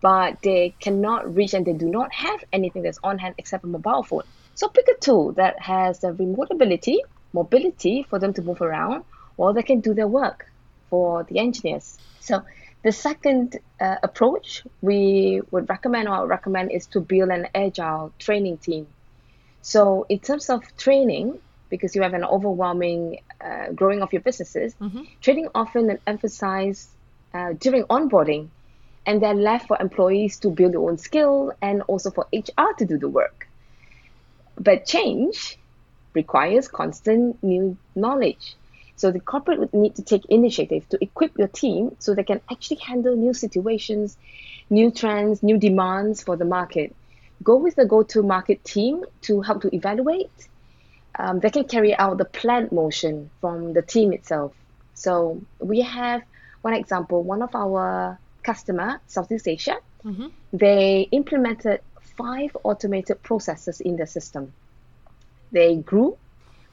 but 0.00 0.40
they 0.42 0.74
cannot 0.80 1.34
reach 1.34 1.54
and 1.54 1.66
they 1.66 1.72
do 1.72 1.88
not 1.88 2.12
have 2.12 2.44
anything 2.52 2.82
that's 2.82 2.98
on 3.02 3.18
hand 3.18 3.34
except 3.38 3.64
a 3.64 3.66
mobile 3.66 4.02
phone. 4.02 4.24
So 4.54 4.68
pick 4.68 4.86
a 4.88 4.98
tool 5.00 5.32
that 5.32 5.60
has 5.60 6.00
the 6.00 6.12
remote 6.12 6.50
ability, 6.50 7.02
mobility 7.32 8.04
for 8.08 8.18
them 8.18 8.34
to 8.34 8.42
move 8.42 8.60
around, 8.60 9.04
or 9.36 9.52
they 9.54 9.62
can 9.62 9.80
do 9.80 9.94
their 9.94 10.08
work 10.08 10.50
for 10.90 11.24
the 11.24 11.38
engineers. 11.38 11.98
So 12.20 12.42
the 12.82 12.92
second 12.92 13.58
uh, 13.80 13.96
approach 14.02 14.64
we 14.80 15.40
would 15.50 15.68
recommend 15.68 16.08
or 16.08 16.26
recommend 16.26 16.72
is 16.72 16.86
to 16.88 17.00
build 17.00 17.30
an 17.30 17.48
agile 17.54 18.12
training 18.18 18.58
team. 18.58 18.86
So 19.62 20.06
in 20.08 20.18
terms 20.18 20.50
of 20.50 20.62
training, 20.76 21.38
because 21.70 21.96
you 21.96 22.02
have 22.02 22.12
an 22.12 22.24
overwhelming 22.24 23.20
uh, 23.40 23.72
growing 23.72 24.02
of 24.02 24.12
your 24.12 24.20
businesses, 24.20 24.74
mm-hmm. 24.74 25.04
training 25.20 25.48
often 25.54 25.98
emphasized 26.06 26.90
uh, 27.32 27.54
during 27.58 27.84
onboarding, 27.84 28.48
and 29.06 29.22
they're 29.22 29.34
left 29.34 29.68
for 29.68 29.78
employees 29.80 30.38
to 30.40 30.50
build 30.50 30.72
their 30.72 30.80
own 30.80 30.98
skill 30.98 31.52
and 31.62 31.82
also 31.82 32.10
for 32.10 32.26
HR 32.32 32.74
to 32.78 32.84
do 32.84 32.98
the 32.98 33.08
work. 33.08 33.48
But 34.56 34.86
change 34.86 35.58
requires 36.14 36.68
constant 36.68 37.42
new 37.42 37.76
knowledge. 37.94 38.56
So 38.96 39.10
the 39.10 39.20
corporate 39.20 39.58
would 39.58 39.74
need 39.74 39.96
to 39.96 40.02
take 40.02 40.26
initiative 40.26 40.88
to 40.90 40.98
equip 41.02 41.38
your 41.38 41.48
team 41.48 41.96
so 41.98 42.14
they 42.14 42.22
can 42.22 42.40
actually 42.50 42.78
handle 42.78 43.16
new 43.16 43.34
situations, 43.34 44.16
new 44.70 44.90
trends, 44.90 45.42
new 45.42 45.58
demands 45.58 46.22
for 46.22 46.36
the 46.36 46.44
market. 46.44 46.94
Go 47.42 47.56
with 47.56 47.74
the 47.74 47.86
go-to 47.86 48.22
market 48.22 48.62
team 48.62 49.04
to 49.22 49.40
help 49.40 49.62
to 49.62 49.74
evaluate 49.74 50.30
um, 51.18 51.40
they 51.40 51.50
can 51.50 51.64
carry 51.64 51.94
out 51.94 52.18
the 52.18 52.24
plant 52.24 52.72
motion 52.72 53.30
from 53.40 53.72
the 53.72 53.82
team 53.82 54.12
itself. 54.12 54.52
So 54.94 55.42
we 55.58 55.82
have 55.82 56.22
one 56.62 56.74
example, 56.74 57.22
one 57.22 57.42
of 57.42 57.54
our 57.54 58.18
customer, 58.42 59.00
Southeast 59.06 59.48
Asia, 59.48 59.76
mm-hmm. 60.04 60.28
they 60.52 61.08
implemented 61.10 61.80
five 62.16 62.56
automated 62.62 63.22
processes 63.22 63.80
in 63.80 63.96
the 63.96 64.06
system. 64.06 64.52
They 65.50 65.76
grew 65.76 66.16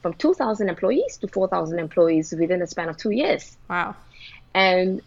from 0.02 0.14
2,000 0.14 0.68
employees 0.68 1.18
to 1.18 1.28
4,000 1.28 1.78
employees 1.78 2.32
within 2.32 2.62
a 2.62 2.66
span 2.66 2.88
of 2.88 2.96
two 2.96 3.10
years. 3.10 3.56
Wow. 3.68 3.96
And 4.54 5.02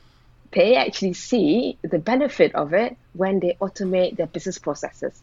they 0.52 0.76
actually 0.76 1.14
see 1.14 1.78
the 1.82 2.00
benefit 2.00 2.54
of 2.56 2.74
it 2.74 2.96
when 3.14 3.40
they 3.40 3.58
automate 3.60 4.18
their 4.18 4.28
business 4.28 4.60
processes. 4.60 5.22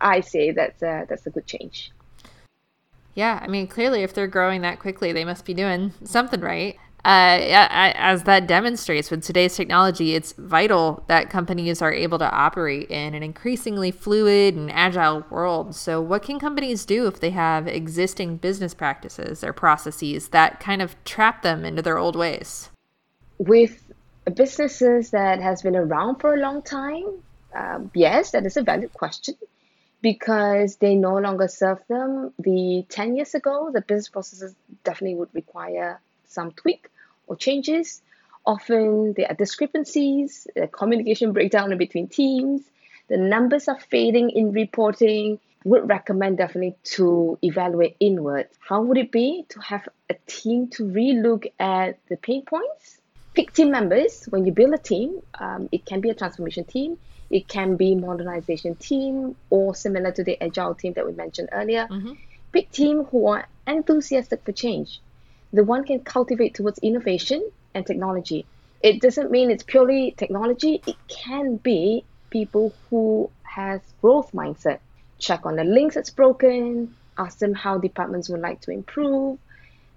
I 0.00 0.20
say 0.20 0.50
that's 0.50 0.82
a, 0.82 1.06
that's 1.08 1.26
a 1.26 1.30
good 1.30 1.46
change. 1.46 1.92
Yeah, 3.14 3.38
I 3.40 3.46
mean, 3.46 3.66
clearly, 3.66 4.02
if 4.02 4.12
they're 4.12 4.26
growing 4.26 4.60
that 4.60 4.78
quickly, 4.78 5.12
they 5.12 5.24
must 5.24 5.46
be 5.46 5.54
doing 5.54 5.94
something 6.04 6.40
right. 6.40 6.76
Uh, 7.06 7.38
as 7.94 8.24
that 8.24 8.48
demonstrates 8.48 9.12
with 9.12 9.22
today's 9.22 9.54
technology, 9.54 10.16
it's 10.16 10.32
vital 10.32 11.04
that 11.06 11.30
companies 11.30 11.80
are 11.80 11.92
able 11.92 12.18
to 12.18 12.28
operate 12.32 12.90
in 12.90 13.14
an 13.14 13.22
increasingly 13.22 13.92
fluid 13.92 14.56
and 14.56 14.72
agile 14.72 15.24
world. 15.30 15.76
So, 15.76 16.00
what 16.00 16.24
can 16.24 16.40
companies 16.40 16.84
do 16.84 17.06
if 17.06 17.20
they 17.20 17.30
have 17.30 17.68
existing 17.68 18.38
business 18.38 18.74
practices 18.74 19.44
or 19.44 19.52
processes 19.52 20.30
that 20.30 20.58
kind 20.58 20.82
of 20.82 20.96
trap 21.04 21.42
them 21.42 21.64
into 21.64 21.80
their 21.80 21.96
old 21.96 22.16
ways? 22.16 22.70
With 23.38 23.84
businesses 24.34 25.10
that 25.10 25.40
has 25.40 25.62
been 25.62 25.76
around 25.76 26.16
for 26.16 26.34
a 26.34 26.38
long 26.38 26.60
time, 26.60 27.22
um, 27.54 27.88
yes, 27.94 28.32
that 28.32 28.44
is 28.46 28.56
a 28.56 28.62
valid 28.62 28.92
question 28.92 29.36
because 30.02 30.74
they 30.78 30.96
no 30.96 31.18
longer 31.18 31.46
serve 31.46 31.78
them. 31.86 32.32
The 32.40 32.84
10 32.88 33.14
years 33.14 33.36
ago, 33.36 33.70
the 33.72 33.80
business 33.80 34.08
processes 34.08 34.56
definitely 34.82 35.14
would 35.14 35.32
require 35.32 36.00
some 36.24 36.50
tweak 36.50 36.90
or 37.26 37.36
changes. 37.36 38.02
Often 38.44 39.14
there 39.14 39.26
are 39.28 39.34
discrepancies, 39.34 40.46
a 40.56 40.68
communication 40.68 41.32
breakdown 41.32 41.76
between 41.76 42.08
teams, 42.08 42.62
the 43.08 43.16
numbers 43.16 43.68
are 43.68 43.78
fading 43.78 44.30
in 44.30 44.52
reporting. 44.52 45.38
Would 45.64 45.88
recommend 45.88 46.38
definitely 46.38 46.76
to 46.94 47.38
evaluate 47.42 47.96
inward. 47.98 48.46
How 48.60 48.82
would 48.82 48.98
it 48.98 49.10
be 49.10 49.46
to 49.48 49.60
have 49.60 49.88
a 50.08 50.14
team 50.28 50.68
to 50.68 50.84
relook 50.84 51.46
at 51.58 51.98
the 52.08 52.16
pain 52.16 52.44
points? 52.44 53.00
Pick 53.34 53.52
team 53.52 53.72
members. 53.72 54.26
When 54.26 54.46
you 54.46 54.52
build 54.52 54.74
a 54.74 54.78
team, 54.78 55.20
um, 55.34 55.68
it 55.72 55.84
can 55.84 56.00
be 56.00 56.10
a 56.10 56.14
transformation 56.14 56.64
team 56.64 56.98
it 57.30 57.48
can 57.48 57.76
be 57.76 57.94
modernization 57.94 58.76
team 58.76 59.36
or 59.50 59.74
similar 59.74 60.12
to 60.12 60.24
the 60.24 60.40
agile 60.40 60.74
team 60.74 60.92
that 60.94 61.06
we 61.06 61.12
mentioned 61.12 61.48
earlier. 61.52 61.88
Mm-hmm. 61.90 62.12
Big 62.52 62.70
team 62.70 63.04
who 63.04 63.28
are 63.28 63.46
enthusiastic 63.66 64.44
for 64.44 64.52
change. 64.52 65.00
The 65.52 65.64
one 65.64 65.84
can 65.84 66.00
cultivate 66.00 66.54
towards 66.54 66.78
innovation 66.80 67.50
and 67.74 67.86
technology. 67.86 68.46
It 68.82 69.00
doesn't 69.00 69.30
mean 69.30 69.50
it's 69.50 69.62
purely 69.62 70.14
technology. 70.16 70.82
It 70.86 70.96
can 71.08 71.56
be 71.56 72.04
people 72.30 72.74
who 72.90 73.30
has 73.42 73.80
growth 74.00 74.32
mindset. 74.32 74.80
Check 75.18 75.46
on 75.46 75.56
the 75.56 75.64
links 75.64 75.94
that's 75.94 76.10
broken. 76.10 76.94
Ask 77.16 77.38
them 77.38 77.54
how 77.54 77.78
departments 77.78 78.28
would 78.28 78.40
like 78.40 78.60
to 78.62 78.70
improve. 78.70 79.38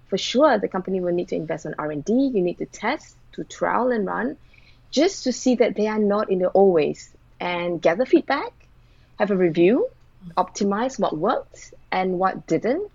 For 0.08 0.18
sure, 0.18 0.58
the 0.58 0.68
company 0.68 1.00
will 1.00 1.12
need 1.12 1.28
to 1.28 1.36
invest 1.36 1.66
on 1.66 1.74
R&D. 1.78 2.12
You 2.12 2.42
need 2.42 2.58
to 2.58 2.66
test, 2.66 3.14
to 3.32 3.44
trial 3.44 3.92
and 3.92 4.06
run, 4.06 4.36
just 4.90 5.24
to 5.24 5.32
see 5.32 5.54
that 5.56 5.76
they 5.76 5.86
are 5.86 5.98
not 5.98 6.30
in 6.30 6.38
the 6.38 6.50
old 6.50 6.74
ways 6.74 7.14
and 7.38 7.80
gather 7.80 8.04
feedback, 8.04 8.52
have 9.18 9.30
a 9.30 9.36
review, 9.36 9.88
optimize 10.36 10.98
what 10.98 11.16
worked 11.16 11.74
and 11.92 12.18
what 12.18 12.46
didn't. 12.46 12.90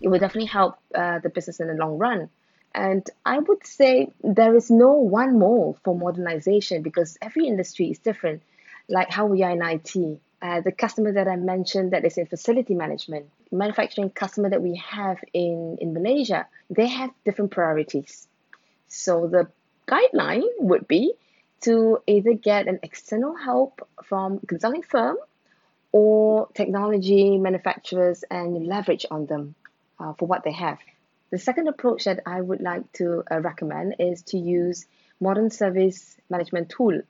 It 0.00 0.08
will 0.08 0.18
definitely 0.18 0.46
help 0.46 0.78
uh, 0.94 1.18
the 1.20 1.30
business 1.30 1.60
in 1.60 1.68
the 1.68 1.74
long 1.74 1.98
run. 1.98 2.28
And 2.74 3.08
I 3.24 3.38
would 3.38 3.64
say 3.64 4.10
there 4.22 4.56
is 4.56 4.70
no 4.70 4.94
one 4.94 5.38
mold 5.38 5.78
for 5.84 5.96
modernization 5.96 6.82
because 6.82 7.16
every 7.22 7.46
industry 7.46 7.90
is 7.90 7.98
different, 7.98 8.42
like 8.88 9.10
how 9.10 9.26
we 9.26 9.42
are 9.44 9.52
in 9.52 9.62
IT. 9.62 10.20
Uh, 10.42 10.60
the 10.60 10.72
customer 10.72 11.12
that 11.12 11.28
I 11.28 11.36
mentioned 11.36 11.92
that 11.92 12.04
is 12.04 12.18
in 12.18 12.26
facility 12.26 12.74
management, 12.74 13.30
manufacturing 13.52 14.10
customer 14.10 14.50
that 14.50 14.60
we 14.60 14.76
have 14.76 15.18
in, 15.32 15.78
in 15.80 15.94
Malaysia, 15.94 16.46
they 16.68 16.88
have 16.88 17.10
different 17.24 17.52
priorities. 17.52 18.26
So 18.88 19.28
the 19.28 19.48
guideline 19.86 20.42
would 20.58 20.88
be 20.88 21.14
to 21.62 21.98
either 22.06 22.34
get 22.34 22.66
an 22.66 22.80
external 22.82 23.34
help 23.36 23.88
from 24.02 24.40
consulting 24.40 24.82
firm 24.82 25.16
or 25.92 26.48
technology 26.54 27.38
manufacturers 27.38 28.24
and 28.30 28.66
leverage 28.66 29.06
on 29.10 29.26
them 29.26 29.54
uh, 30.04 30.12
for 30.14 30.26
what 30.26 30.44
they 30.44 30.52
have. 30.52 30.78
The 31.30 31.38
second 31.38 31.68
approach 31.68 32.04
that 32.04 32.20
I 32.26 32.40
would 32.40 32.60
like 32.60 32.92
to 32.94 33.24
uh, 33.30 33.40
recommend 33.40 33.96
is 33.98 34.22
to 34.30 34.38
use 34.38 34.86
modern 35.20 35.50
service 35.50 36.16
management 36.28 36.68
tool 36.68 37.00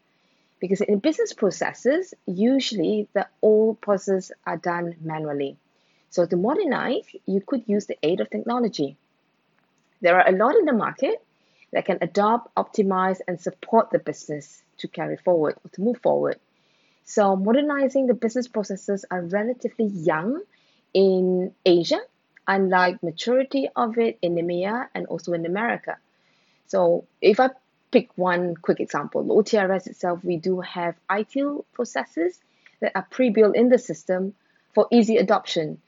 because 0.60 0.80
in 0.80 0.98
business 1.00 1.32
processes, 1.32 2.14
usually 2.26 3.08
the 3.12 3.26
old 3.42 3.80
processes 3.80 4.32
are 4.46 4.56
done 4.56 4.96
manually. 5.02 5.58
So 6.10 6.24
to 6.24 6.36
modernize, 6.36 7.04
you 7.26 7.42
could 7.44 7.64
use 7.66 7.86
the 7.86 7.98
aid 8.02 8.20
of 8.20 8.30
technology. 8.30 8.96
There 10.00 10.16
are 10.18 10.28
a 10.28 10.32
lot 10.32 10.54
in 10.54 10.64
the 10.64 10.72
market 10.72 11.22
that 11.72 11.86
can 11.86 11.98
adopt, 12.00 12.54
optimize, 12.54 13.20
and 13.26 13.40
support 13.40 13.90
the 13.90 13.98
business. 13.98 14.62
to 14.76 14.88
carry 14.88 15.16
forward, 15.16 15.54
or 15.62 15.70
to 15.70 15.80
move 15.82 15.98
forward. 16.02 16.36
So, 17.04 17.36
modernizing 17.36 18.06
the 18.08 18.14
business 18.14 18.48
processes 18.48 19.04
are 19.08 19.22
relatively 19.22 19.86
young 19.86 20.42
in 20.92 21.52
Asia, 21.64 22.00
unlike 22.46 23.02
maturity 23.02 23.68
of 23.74 23.98
it 23.98 24.18
in 24.22 24.34
EMEA 24.34 24.88
and 24.94 25.06
also 25.06 25.32
in 25.32 25.46
America. 25.46 25.96
So, 26.66 27.06
if 27.20 27.40
I 27.40 27.50
pick 27.90 28.10
one 28.16 28.56
quick 28.56 28.80
example, 28.80 29.24
OTRS 29.24 29.86
itself, 29.86 30.24
we 30.24 30.36
do 30.36 30.60
have 30.60 30.96
ITIL 31.08 31.64
processes 31.72 32.40
that 32.80 32.92
are 32.94 33.06
pre-built 33.08 33.54
in 33.54 33.68
the 33.68 33.78
system 33.78 34.34
for 34.74 34.88
easy 34.90 35.16
adoption. 35.16 35.80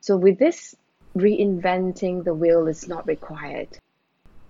So 0.00 0.16
with 0.16 0.38
this, 0.38 0.76
reinventing 1.16 2.24
the 2.24 2.34
wheel 2.34 2.66
is 2.66 2.86
not 2.86 3.06
required. 3.06 3.78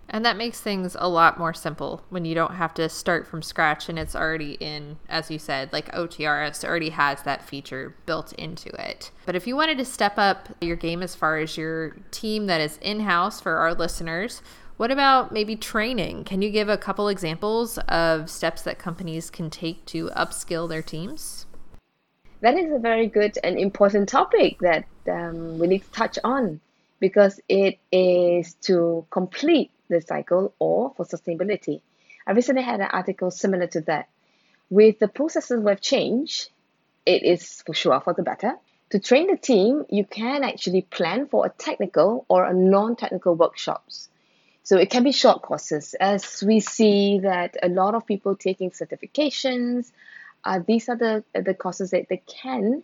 And 0.09 0.25
that 0.25 0.37
makes 0.37 0.61
things 0.61 0.97
a 0.99 1.09
lot 1.09 1.39
more 1.39 1.55
simple 1.55 2.03
when 2.11 2.25
you 2.25 2.35
don't 2.35 2.55
have 2.55 2.75
to 2.75 2.89
start 2.89 3.27
from 3.27 3.43
scratch 3.43 3.89
and 3.89 3.99
it's 3.99 4.15
already 4.15 4.53
in, 4.61 4.99
as 5.09 5.31
you 5.31 5.39
said, 5.39 5.73
like 5.73 5.91
OTRS 5.93 6.65
already 6.65 6.91
has 6.91 7.23
that 7.23 7.49
feature 7.49 7.95
built 8.07 8.33
into 8.35 8.69
it. 8.81 9.11
But 9.27 9.35
if 9.35 9.47
you 9.47 9.57
wanted 9.57 9.79
to 9.79 9.85
step 9.85 10.15
up 10.19 10.49
your 10.61 10.77
game 10.77 11.03
as 11.03 11.15
far 11.15 11.39
as 11.39 11.57
your 11.57 11.97
team 12.11 12.47
that 12.47 12.61
is 12.61 12.79
in 12.83 13.01
house 13.01 13.41
for 13.41 13.57
our 13.57 13.75
listeners, 13.75 14.43
what 14.77 14.91
about 14.91 15.33
maybe 15.33 15.55
training? 15.55 16.25
Can 16.25 16.43
you 16.43 16.51
give 16.51 16.69
a 16.69 16.77
couple 16.77 17.09
examples 17.09 17.79
of 17.89 18.29
steps 18.29 18.63
that 18.63 18.79
companies 18.79 19.31
can 19.31 19.49
take 19.49 19.85
to 19.87 20.11
upskill 20.11 20.69
their 20.69 20.83
teams? 20.83 21.47
That 22.41 22.59
is 22.59 22.73
a 22.73 22.79
very 22.79 23.07
good 23.07 23.39
and 23.43 23.59
important 23.59 24.09
topic 24.09 24.59
that 24.61 24.85
um, 25.09 25.59
we 25.59 25.67
need 25.69 25.83
to 25.85 25.91
touch 25.93 26.19
on 26.25 26.61
because 26.99 27.41
it 27.49 27.79
is 27.93 28.55
to 28.63 29.07
complete 29.11 29.71
the 29.89 30.01
cycle 30.01 30.55
or 30.59 30.93
for 30.97 31.05
sustainability. 31.05 31.81
I 32.27 32.33
recently 32.33 32.63
had 32.63 32.81
an 32.81 32.89
article 32.91 33.31
similar 33.31 33.67
to 33.69 33.81
that. 33.83 34.09
With 34.71 34.99
the 34.99 35.09
processes 35.09 35.63
we've 35.63 35.81
changed, 35.81 36.49
it 37.05 37.23
is 37.23 37.63
for 37.63 37.75
sure 37.75 38.01
for 38.01 38.15
the 38.15 38.23
better. 38.23 38.55
To 38.91 38.99
train 38.99 39.27
the 39.31 39.37
team, 39.37 39.85
you 39.91 40.05
can 40.05 40.45
actually 40.45 40.83
plan 40.83 41.27
for 41.27 41.47
a 41.47 41.51
technical 41.51 42.25
or 42.29 42.45
a 42.45 42.55
non 42.55 42.97
technical 42.97 43.35
workshops. 43.35 44.09
So 44.63 44.79
it 44.79 44.89
can 44.89 45.05
be 45.05 45.13
short 45.13 45.43
courses, 45.43 45.95
as 45.95 46.43
we 46.47 46.61
see 46.61 47.19
that 47.19 47.57
a 47.63 47.69
lot 47.69 47.95
of 47.95 48.07
people 48.07 48.35
taking 48.35 48.71
certifications. 48.71 49.93
Uh, 50.43 50.61
these 50.67 50.89
are 50.89 50.97
the, 50.97 51.25
the 51.35 51.55
courses 51.55 51.91
that 51.91 52.09
they 52.09 52.23
can 52.27 52.83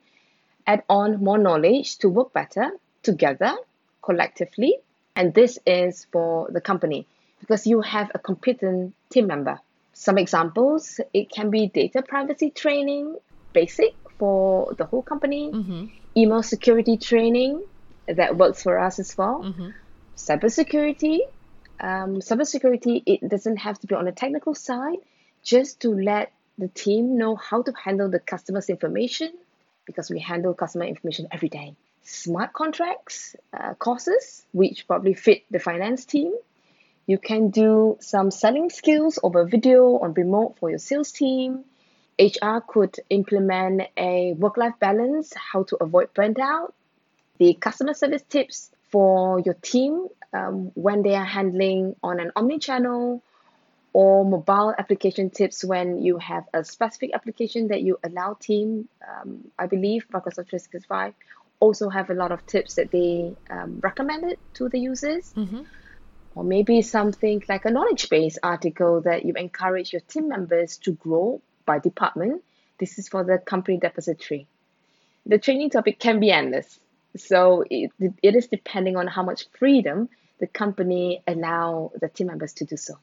add 0.66 0.82
on 0.88 1.24
more 1.24 1.38
knowledge 1.38 1.98
to 1.98 2.08
work 2.08 2.32
better 2.34 2.70
together, 3.02 3.56
collectively. 4.02 4.76
And 5.16 5.34
this 5.34 5.58
is 5.66 6.06
for 6.12 6.48
the 6.50 6.60
company 6.60 7.06
because 7.40 7.66
you 7.66 7.80
have 7.80 8.10
a 8.14 8.18
competent 8.18 8.94
team 9.10 9.26
member. 9.26 9.58
Some 9.92 10.18
examples 10.18 11.00
it 11.12 11.30
can 11.30 11.50
be 11.50 11.66
data 11.66 12.02
privacy 12.02 12.50
training, 12.50 13.16
basic 13.52 13.94
for 14.18 14.74
the 14.74 14.84
whole 14.84 15.02
company, 15.02 15.50
mm-hmm. 15.50 15.86
email 16.16 16.42
security 16.42 16.96
training 16.96 17.62
that 18.06 18.36
works 18.36 18.62
for 18.62 18.78
us 18.78 18.98
as 18.98 19.16
well, 19.16 19.42
mm-hmm. 19.42 19.70
cybersecurity 20.16 21.20
um, 21.80 22.16
cybersecurity, 22.20 23.02
it 23.06 23.26
doesn't 23.28 23.56
have 23.56 23.78
to 23.80 23.86
be 23.86 23.94
on 23.94 24.04
the 24.04 24.12
technical 24.12 24.54
side, 24.54 24.98
just 25.42 25.80
to 25.80 25.90
let 25.94 26.32
the 26.58 26.68
team 26.68 27.16
know 27.16 27.36
how 27.36 27.62
to 27.62 27.72
handle 27.72 28.10
the 28.10 28.20
customer's 28.20 28.68
information 28.68 29.32
because 29.86 30.10
we 30.10 30.20
handle 30.20 30.52
customer 30.52 30.84
information 30.84 31.28
every 31.32 31.48
day. 31.48 31.74
Smart 32.02 32.52
contracts 32.52 33.36
uh, 33.52 33.74
courses, 33.74 34.44
which 34.52 34.86
probably 34.86 35.14
fit 35.14 35.44
the 35.50 35.58
finance 35.58 36.04
team. 36.04 36.32
You 37.06 37.18
can 37.18 37.50
do 37.50 37.98
some 38.00 38.30
selling 38.30 38.70
skills 38.70 39.18
over 39.22 39.44
video 39.44 39.98
on 39.98 40.14
remote 40.14 40.56
for 40.58 40.70
your 40.70 40.78
sales 40.78 41.12
team. 41.12 41.64
HR 42.18 42.58
could 42.66 42.96
implement 43.08 43.82
a 43.96 44.34
work 44.34 44.56
life 44.56 44.74
balance, 44.78 45.32
how 45.34 45.62
to 45.64 45.76
avoid 45.80 46.12
burnout. 46.14 46.72
The 47.38 47.54
customer 47.54 47.94
service 47.94 48.22
tips 48.28 48.70
for 48.90 49.40
your 49.40 49.54
team 49.54 50.08
um, 50.32 50.72
when 50.74 51.02
they 51.02 51.14
are 51.14 51.24
handling 51.24 51.96
on 52.02 52.20
an 52.20 52.32
omni-channel 52.36 53.22
or 53.92 54.24
mobile 54.24 54.74
application 54.78 55.30
tips 55.30 55.64
when 55.64 56.02
you 56.02 56.18
have 56.18 56.44
a 56.54 56.64
specific 56.64 57.10
application 57.14 57.68
that 57.68 57.82
you 57.82 57.98
allow 58.04 58.34
team 58.34 58.88
um, 59.08 59.50
i 59.58 59.66
believe 59.66 60.06
microsoft 60.12 60.48
365 60.48 61.14
also 61.60 61.88
have 61.88 62.10
a 62.10 62.14
lot 62.14 62.32
of 62.32 62.44
tips 62.46 62.74
that 62.74 62.90
they 62.90 63.34
um, 63.50 63.80
recommended 63.82 64.38
to 64.54 64.68
the 64.68 64.78
users 64.78 65.32
mm-hmm. 65.36 65.62
or 66.34 66.44
maybe 66.44 66.82
something 66.82 67.42
like 67.48 67.64
a 67.64 67.70
knowledge 67.70 68.08
base 68.08 68.38
article 68.42 69.02
that 69.02 69.24
you 69.24 69.34
encourage 69.34 69.92
your 69.92 70.02
team 70.02 70.28
members 70.28 70.78
to 70.78 70.92
grow 70.92 71.40
by 71.66 71.78
department 71.78 72.42
this 72.78 72.98
is 72.98 73.08
for 73.08 73.22
the 73.24 73.38
company 73.38 73.78
depository 73.78 74.46
the 75.26 75.38
training 75.38 75.70
topic 75.70 75.98
can 75.98 76.18
be 76.18 76.30
endless 76.30 76.80
so 77.16 77.64
it, 77.68 77.90
it 78.22 78.34
is 78.34 78.46
depending 78.46 78.96
on 78.96 79.06
how 79.06 79.22
much 79.22 79.46
freedom 79.58 80.08
the 80.40 80.46
company 80.46 81.22
allow 81.26 81.92
the 82.00 82.08
team 82.08 82.28
members 82.28 82.54
to 82.54 82.64
do 82.64 82.76
so. 82.76 82.94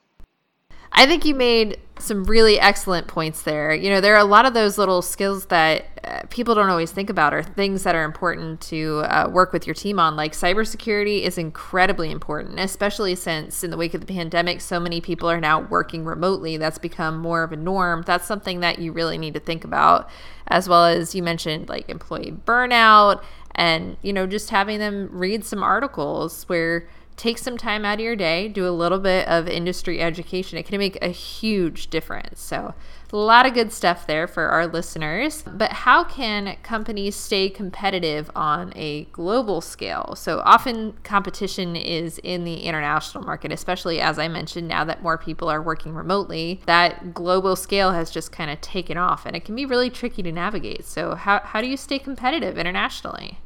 I 0.97 1.05
think 1.05 1.25
you 1.25 1.35
made 1.35 1.77
some 1.99 2.23
really 2.23 2.59
excellent 2.59 3.05
points 3.07 3.43
there. 3.43 3.71
You 3.71 3.91
know, 3.91 4.01
there 4.01 4.15
are 4.15 4.19
a 4.19 4.23
lot 4.23 4.47
of 4.47 4.55
those 4.55 4.79
little 4.79 5.03
skills 5.03 5.45
that 5.45 5.85
uh, 6.03 6.21
people 6.31 6.55
don't 6.55 6.69
always 6.69 6.91
think 6.91 7.11
about 7.11 7.35
or 7.35 7.43
things 7.43 7.83
that 7.83 7.93
are 7.93 8.03
important 8.03 8.61
to 8.61 9.03
uh, 9.05 9.29
work 9.31 9.53
with 9.53 9.67
your 9.67 9.75
team 9.75 9.99
on. 9.99 10.15
Like 10.15 10.33
cybersecurity 10.33 11.21
is 11.21 11.37
incredibly 11.37 12.09
important, 12.09 12.59
especially 12.59 13.13
since 13.13 13.63
in 13.63 13.69
the 13.69 13.77
wake 13.77 13.93
of 13.93 14.01
the 14.01 14.11
pandemic, 14.11 14.59
so 14.59 14.79
many 14.79 14.99
people 14.99 15.29
are 15.29 15.39
now 15.39 15.61
working 15.61 16.03
remotely. 16.03 16.57
That's 16.57 16.79
become 16.79 17.19
more 17.19 17.43
of 17.43 17.51
a 17.51 17.57
norm. 17.57 18.01
That's 18.03 18.25
something 18.25 18.61
that 18.61 18.79
you 18.79 18.91
really 18.91 19.19
need 19.19 19.35
to 19.35 19.39
think 19.39 19.63
about, 19.63 20.09
as 20.47 20.67
well 20.67 20.85
as 20.85 21.13
you 21.13 21.21
mentioned, 21.21 21.69
like 21.69 21.87
employee 21.89 22.31
burnout 22.31 23.21
and, 23.53 23.97
you 24.01 24.13
know, 24.13 24.25
just 24.25 24.49
having 24.49 24.79
them 24.79 25.09
read 25.11 25.45
some 25.45 25.61
articles 25.61 26.49
where 26.49 26.87
take 27.17 27.39
some 27.39 27.57
time 27.57 27.83
out 27.83 27.95
of 27.95 27.99
your 27.99 28.15
day, 28.15 28.47
do 28.47 28.67
a 28.67 28.69
little 28.69 28.99
bit 28.99 29.27
of 29.27 29.47
industry 29.47 29.99
education. 29.99 30.57
It 30.57 30.67
can 30.67 30.77
make 30.77 31.03
a 31.03 31.09
huge 31.09 31.89
difference. 31.89 32.39
So, 32.39 32.75
a 33.11 33.17
lot 33.17 33.45
of 33.45 33.53
good 33.53 33.71
stuff 33.71 34.05
there 34.05 34.27
for 34.27 34.49
our 34.49 34.67
listeners. 34.67 35.41
But 35.41 35.71
how 35.71 36.03
can 36.03 36.57
companies 36.61 37.15
stay 37.15 37.49
competitive 37.49 38.29
on 38.35 38.71
a 38.75 39.05
global 39.05 39.61
scale? 39.61 40.13
So, 40.15 40.41
often 40.45 40.93
competition 41.03 41.75
is 41.75 42.19
in 42.19 42.43
the 42.43 42.61
international 42.61 43.23
market, 43.23 43.51
especially 43.51 43.99
as 43.99 44.19
I 44.19 44.27
mentioned, 44.27 44.67
now 44.67 44.83
that 44.83 45.01
more 45.01 45.17
people 45.17 45.49
are 45.49 45.61
working 45.61 45.95
remotely, 45.95 46.61
that 46.67 47.15
global 47.15 47.55
scale 47.55 47.93
has 47.93 48.11
just 48.11 48.31
kind 48.31 48.51
of 48.51 48.61
taken 48.61 48.97
off 48.97 49.25
and 49.25 49.35
it 49.35 49.43
can 49.43 49.55
be 49.55 49.65
really 49.65 49.89
tricky 49.89 50.21
to 50.21 50.31
navigate. 50.31 50.85
So, 50.85 51.15
how, 51.15 51.39
how 51.43 51.61
do 51.61 51.67
you 51.67 51.77
stay 51.77 51.97
competitive 51.97 52.59
internationally? 52.59 53.39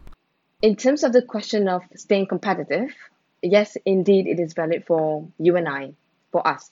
In 0.61 0.75
terms 0.75 1.03
of 1.03 1.13
the 1.13 1.23
question 1.23 1.67
of 1.67 1.81
staying 1.95 2.27
competitive, 2.27 2.93
yes, 3.41 3.77
indeed, 3.85 4.27
it 4.27 4.39
is 4.39 4.53
valid 4.53 4.85
for 4.85 5.27
you 5.37 5.55
and 5.57 5.67
I, 5.67 5.93
for 6.31 6.45
us. 6.47 6.69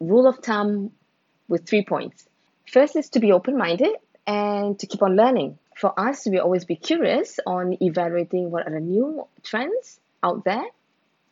Rule 0.00 0.26
of 0.26 0.38
thumb 0.38 0.92
with 1.48 1.66
three 1.66 1.84
points. 1.84 2.26
First 2.70 2.96
is 2.96 3.08
to 3.10 3.20
be 3.20 3.32
open 3.32 3.56
minded 3.56 3.96
and 4.26 4.78
to 4.78 4.86
keep 4.86 5.02
on 5.02 5.16
learning. 5.16 5.58
For 5.76 5.98
us, 5.98 6.26
we 6.26 6.38
always 6.38 6.64
be 6.64 6.76
curious 6.76 7.38
on 7.46 7.76
evaluating 7.80 8.50
what 8.50 8.66
are 8.66 8.72
the 8.72 8.80
new 8.80 9.26
trends 9.42 10.00
out 10.22 10.44
there 10.44 10.64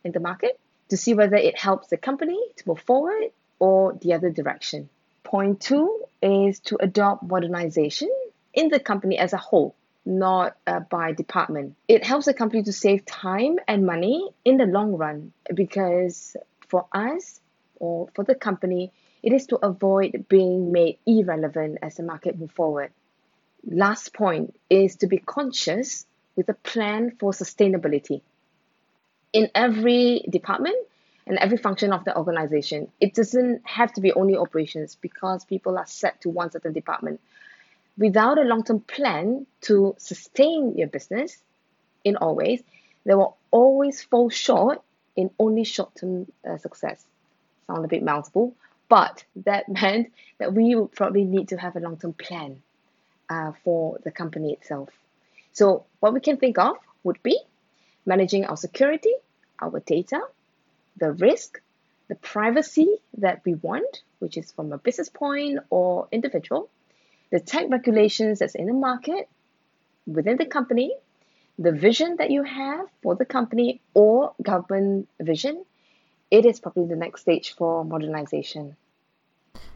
in 0.05 0.13
the 0.13 0.21
market 0.21 0.59
to 0.89 0.97
see 0.97 1.15
whether 1.15 1.37
it 1.37 1.59
helps 1.59 1.89
the 1.89 1.97
company 1.97 2.39
to 2.57 2.69
move 2.69 2.81
forward 2.81 3.25
or 3.59 3.99
the 4.01 4.15
other 4.15 4.31
direction. 4.31 4.89
Point 5.25 5.61
two 5.61 6.05
is 6.23 6.61
to 6.61 6.77
adopt 6.81 7.25
modernization 7.25 8.11
in 8.55 8.69
the 8.69 8.79
company 8.79 9.19
as 9.19 9.33
a 9.33 9.37
whole 9.37 9.75
not 10.07 10.57
uh, 10.67 10.81
by 10.81 11.13
department. 11.13 11.75
It 11.89 12.05
helps 12.05 12.27
the 12.27 12.35
company 12.35 12.63
to 12.63 12.73
save 12.73 13.05
time 13.05 13.57
and 13.67 13.85
money 13.85 14.31
in 14.45 14.57
the 14.57 14.65
long 14.65 14.93
run 14.93 15.33
because 15.53 16.37
for 16.69 16.87
us 16.93 17.41
or 17.77 18.09
for 18.15 18.25
the 18.25 18.35
company, 18.35 18.93
it 19.23 19.33
is 19.33 19.47
to 19.47 19.57
avoid 19.57 20.27
being 20.29 20.73
made 20.73 20.99
irrelevant 21.07 21.79
as 21.83 21.97
the 21.97 22.05
market 22.05 22.39
move 22.39 22.53
forward. 22.53 22.93
Last 23.69 24.15
point 24.15 24.55
is 24.71 24.97
to 24.97 25.09
be 25.09 25.19
conscious 25.19 26.07
with 26.37 26.49
a 26.49 26.55
plan 26.55 27.17
for 27.19 27.33
sustainability. 27.33 28.21
In 29.33 29.51
every 29.55 30.25
department 30.31 30.77
and 31.27 31.37
every 31.39 31.57
function 31.57 31.93
of 31.93 32.05
the 32.05 32.17
organization, 32.17 32.93
it 33.01 33.15
doesn't 33.15 33.67
have 33.67 33.93
to 33.95 34.01
be 34.01 34.13
only 34.13 34.37
operations 34.37 34.95
because 34.95 35.45
people 35.45 35.77
are 35.77 35.87
set 35.87 36.21
to 36.21 36.31
one 36.31 36.53
certain 36.53 36.73
department 36.73 37.21
without 37.99 38.39
a 38.39 38.43
long 38.43 38.65
term 38.65 38.81
plan 38.81 39.47
to 39.63 39.95
sustain 39.99 40.77
your 40.77 40.89
business 40.89 41.37
in 42.05 42.17
all 42.17 42.35
ways, 42.35 42.63
they 43.05 43.15
will 43.15 43.37
always 43.51 44.03
fall 44.03 44.31
short 44.31 44.83
in 45.15 45.31
only 45.39 45.65
short 45.65 45.95
term 45.97 46.27
uh, 46.49 46.59
success. 46.59 47.05
Sound 47.67 47.85
a 47.85 47.89
bit 47.89 48.03
mouthful, 48.03 48.55
but 48.89 49.25
that 49.45 49.69
meant 49.81 50.13
that 50.39 50.53
we 50.53 50.75
would 50.75 50.93
probably 50.93 51.25
need 51.25 51.49
to 51.49 51.57
have 51.57 51.77
a 51.77 51.81
long 51.81 51.97
term 51.97 52.13
plan 52.13 52.63
uh, 53.29 53.53
for 53.65 53.99
the 54.05 54.11
company 54.11 54.53
itself. 54.53 54.91
So, 55.53 55.87
what 56.01 56.13
we 56.13 56.21
can 56.21 56.37
think 56.37 56.59
of 56.59 56.77
would 57.03 57.23
be 57.23 57.41
managing 58.05 58.45
our 58.45 58.57
security, 58.57 59.13
our 59.61 59.81
data, 59.81 60.21
the 60.97 61.13
risk, 61.13 61.61
the 62.09 62.15
privacy 62.15 62.89
that 63.19 63.43
we 63.45 63.55
want, 63.55 64.03
which 64.19 64.37
is 64.37 64.53
from 64.53 64.73
a 64.73 64.79
business 64.79 65.09
point 65.09 65.59
or 65.71 66.09
individual, 66.13 66.71
the 67.31 67.41
tech 67.41 67.67
regulations 67.71 68.39
that's 68.39 68.55
in 68.55 68.67
the 68.67 68.73
market 68.73 69.29
within 70.07 70.37
the 70.37 70.47
company, 70.47 70.95
the 71.59 71.73
vision 71.73 72.17
that 72.19 72.31
you 72.31 72.43
have 72.43 72.87
for 73.03 73.15
the 73.15 73.25
company 73.25 73.81
or 73.95 74.33
government 74.43 75.09
vision, 75.21 75.65
it 76.31 76.45
is 76.45 76.61
probably 76.61 76.87
the 76.87 76.97
next 76.97 77.23
stage 77.23 77.55
for 77.55 77.85
modernization. 77.85 78.77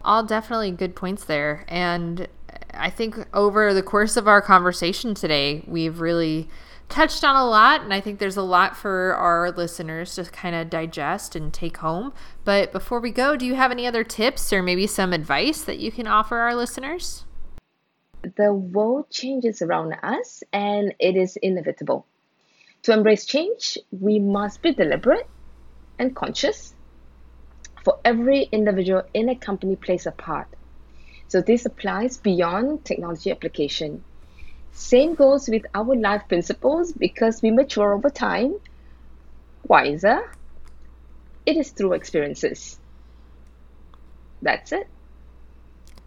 All 0.03 0.23
definitely 0.23 0.71
good 0.71 0.95
points 0.95 1.25
there. 1.25 1.65
And 1.69 2.29
I 2.73 2.91
think 2.91 3.17
over 3.35 3.75
the 3.75 3.83
course 3.83 4.17
of 4.17 4.29
our 4.29 4.41
conversation 4.41 5.15
today, 5.15 5.65
we've 5.67 6.01
really 6.01 6.49
touched 6.89 7.23
on 7.25 7.37
a 7.37 7.47
lot. 7.47 7.83
And 7.83 7.95
I 7.95 8.01
think 8.01 8.19
there's 8.19 8.37
a 8.37 8.43
lot 8.43 8.77
for 8.77 9.15
our 9.15 9.51
listeners 9.51 10.15
to 10.17 10.25
kind 10.25 10.55
of 10.55 10.71
digest 10.71 11.37
and 11.37 11.53
take 11.53 11.79
home. 11.79 12.13
But 12.45 12.73
before 12.73 13.01
we 13.01 13.11
go, 13.11 13.37
do 13.37 13.47
you 13.47 13.55
have 13.55 13.71
any 13.71 13.87
other 13.87 14.05
tips 14.05 14.53
or 14.53 14.63
maybe 14.63 14.87
some 14.87 15.13
advice 15.13 15.63
that 15.63 15.79
you 15.79 15.93
can 15.93 16.07
offer 16.07 16.39
our 16.39 16.55
listeners? 16.55 17.25
The 18.23 18.53
world 18.53 19.09
changes 19.11 19.63
around 19.63 19.95
us 20.03 20.43
and 20.53 20.95
it 20.99 21.17
is 21.17 21.37
inevitable. 21.37 22.07
To 22.83 22.93
embrace 22.93 23.25
change, 23.25 23.79
we 23.91 24.19
must 24.19 24.63
be 24.63 24.73
deliberate 24.73 25.27
and 25.99 26.15
conscious. 26.15 26.75
For 27.85 27.99
every 28.05 28.43
individual 28.43 29.03
in 29.15 29.31
a 29.31 29.35
company 29.35 29.77
plays 29.77 30.07
a 30.07 30.13
part. 30.13 30.49
So 31.29 31.41
this 31.41 31.65
applies 31.65 32.19
beyond 32.19 32.85
technology 32.85 33.31
application. 33.31 34.05
Same 34.73 35.15
goes 35.15 35.49
with 35.49 35.65
our 35.75 35.95
life 35.97 36.23
principles 36.29 36.93
because 36.93 37.41
we 37.41 37.51
mature 37.51 37.95
over 37.95 38.11
time, 38.11 38.57
wiser. 39.67 40.31
It 41.47 41.57
is 41.57 41.71
through 41.71 41.95
experiences. 41.95 42.79
That's 44.43 44.73
it. 44.73 44.89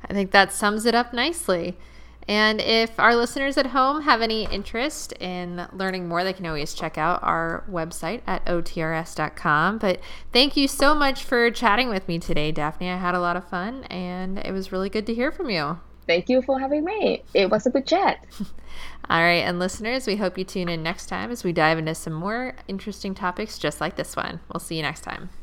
I 0.08 0.14
think 0.14 0.32
that 0.32 0.52
sums 0.52 0.86
it 0.86 0.94
up 0.94 1.14
nicely. 1.14 1.78
And 2.28 2.62
if 2.62 3.00
our 3.00 3.16
listeners 3.16 3.58
at 3.58 3.68
home 3.68 4.02
have 4.04 4.22
any 4.22 4.46
interest 4.46 5.14
in 5.14 5.68
learning 5.74 6.08
more, 6.08 6.24
they 6.24 6.34
can 6.34 6.46
always 6.46 6.74
check 6.74 6.98
out 6.98 7.22
our 7.24 7.64
website 7.70 8.22
at 8.26 8.46
otrs.com. 8.46 9.78
But 9.78 10.00
thank 10.32 10.56
you 10.56 10.68
so 10.68 10.96
much 10.96 11.24
for 11.24 11.52
chatting 11.52 11.90
with 11.90 12.08
me 12.08 12.20
today, 12.20 12.52
Daphne. 12.52 12.90
I 12.90 12.98
had 12.98 13.16
a 13.16 13.20
lot 13.20 13.36
of 13.36 13.48
fun 13.48 13.84
and 13.86 14.40
it 14.40 14.52
was 14.52 14.72
really 14.72 14.90
good 14.90 15.06
to 15.08 15.14
hear 15.14 15.32
from 15.32 15.50
you. 15.50 15.80
Thank 16.08 16.30
you 16.30 16.42
for 16.42 16.60
having 16.60 16.84
me. 16.84 17.24
It 17.34 17.50
was 17.50 17.66
a 17.66 17.70
good 17.70 17.88
chat. 17.88 18.26
All 19.10 19.22
right, 19.22 19.44
and 19.44 19.60
listeners, 19.60 20.08
we 20.08 20.16
hope 20.16 20.38
you 20.38 20.44
tune 20.44 20.70
in 20.70 20.82
next 20.82 21.08
time 21.08 21.30
as 21.30 21.44
we 21.44 21.52
dive 21.52 21.78
into 21.78 21.94
some 21.94 22.14
more 22.14 22.56
interesting 22.68 23.14
topics 23.14 23.58
just 23.58 23.82
like 23.82 23.96
this 23.96 24.16
one. 24.16 24.40
We'll 24.52 24.60
see 24.60 24.76
you 24.76 24.82
next 24.82 25.02
time. 25.02 25.30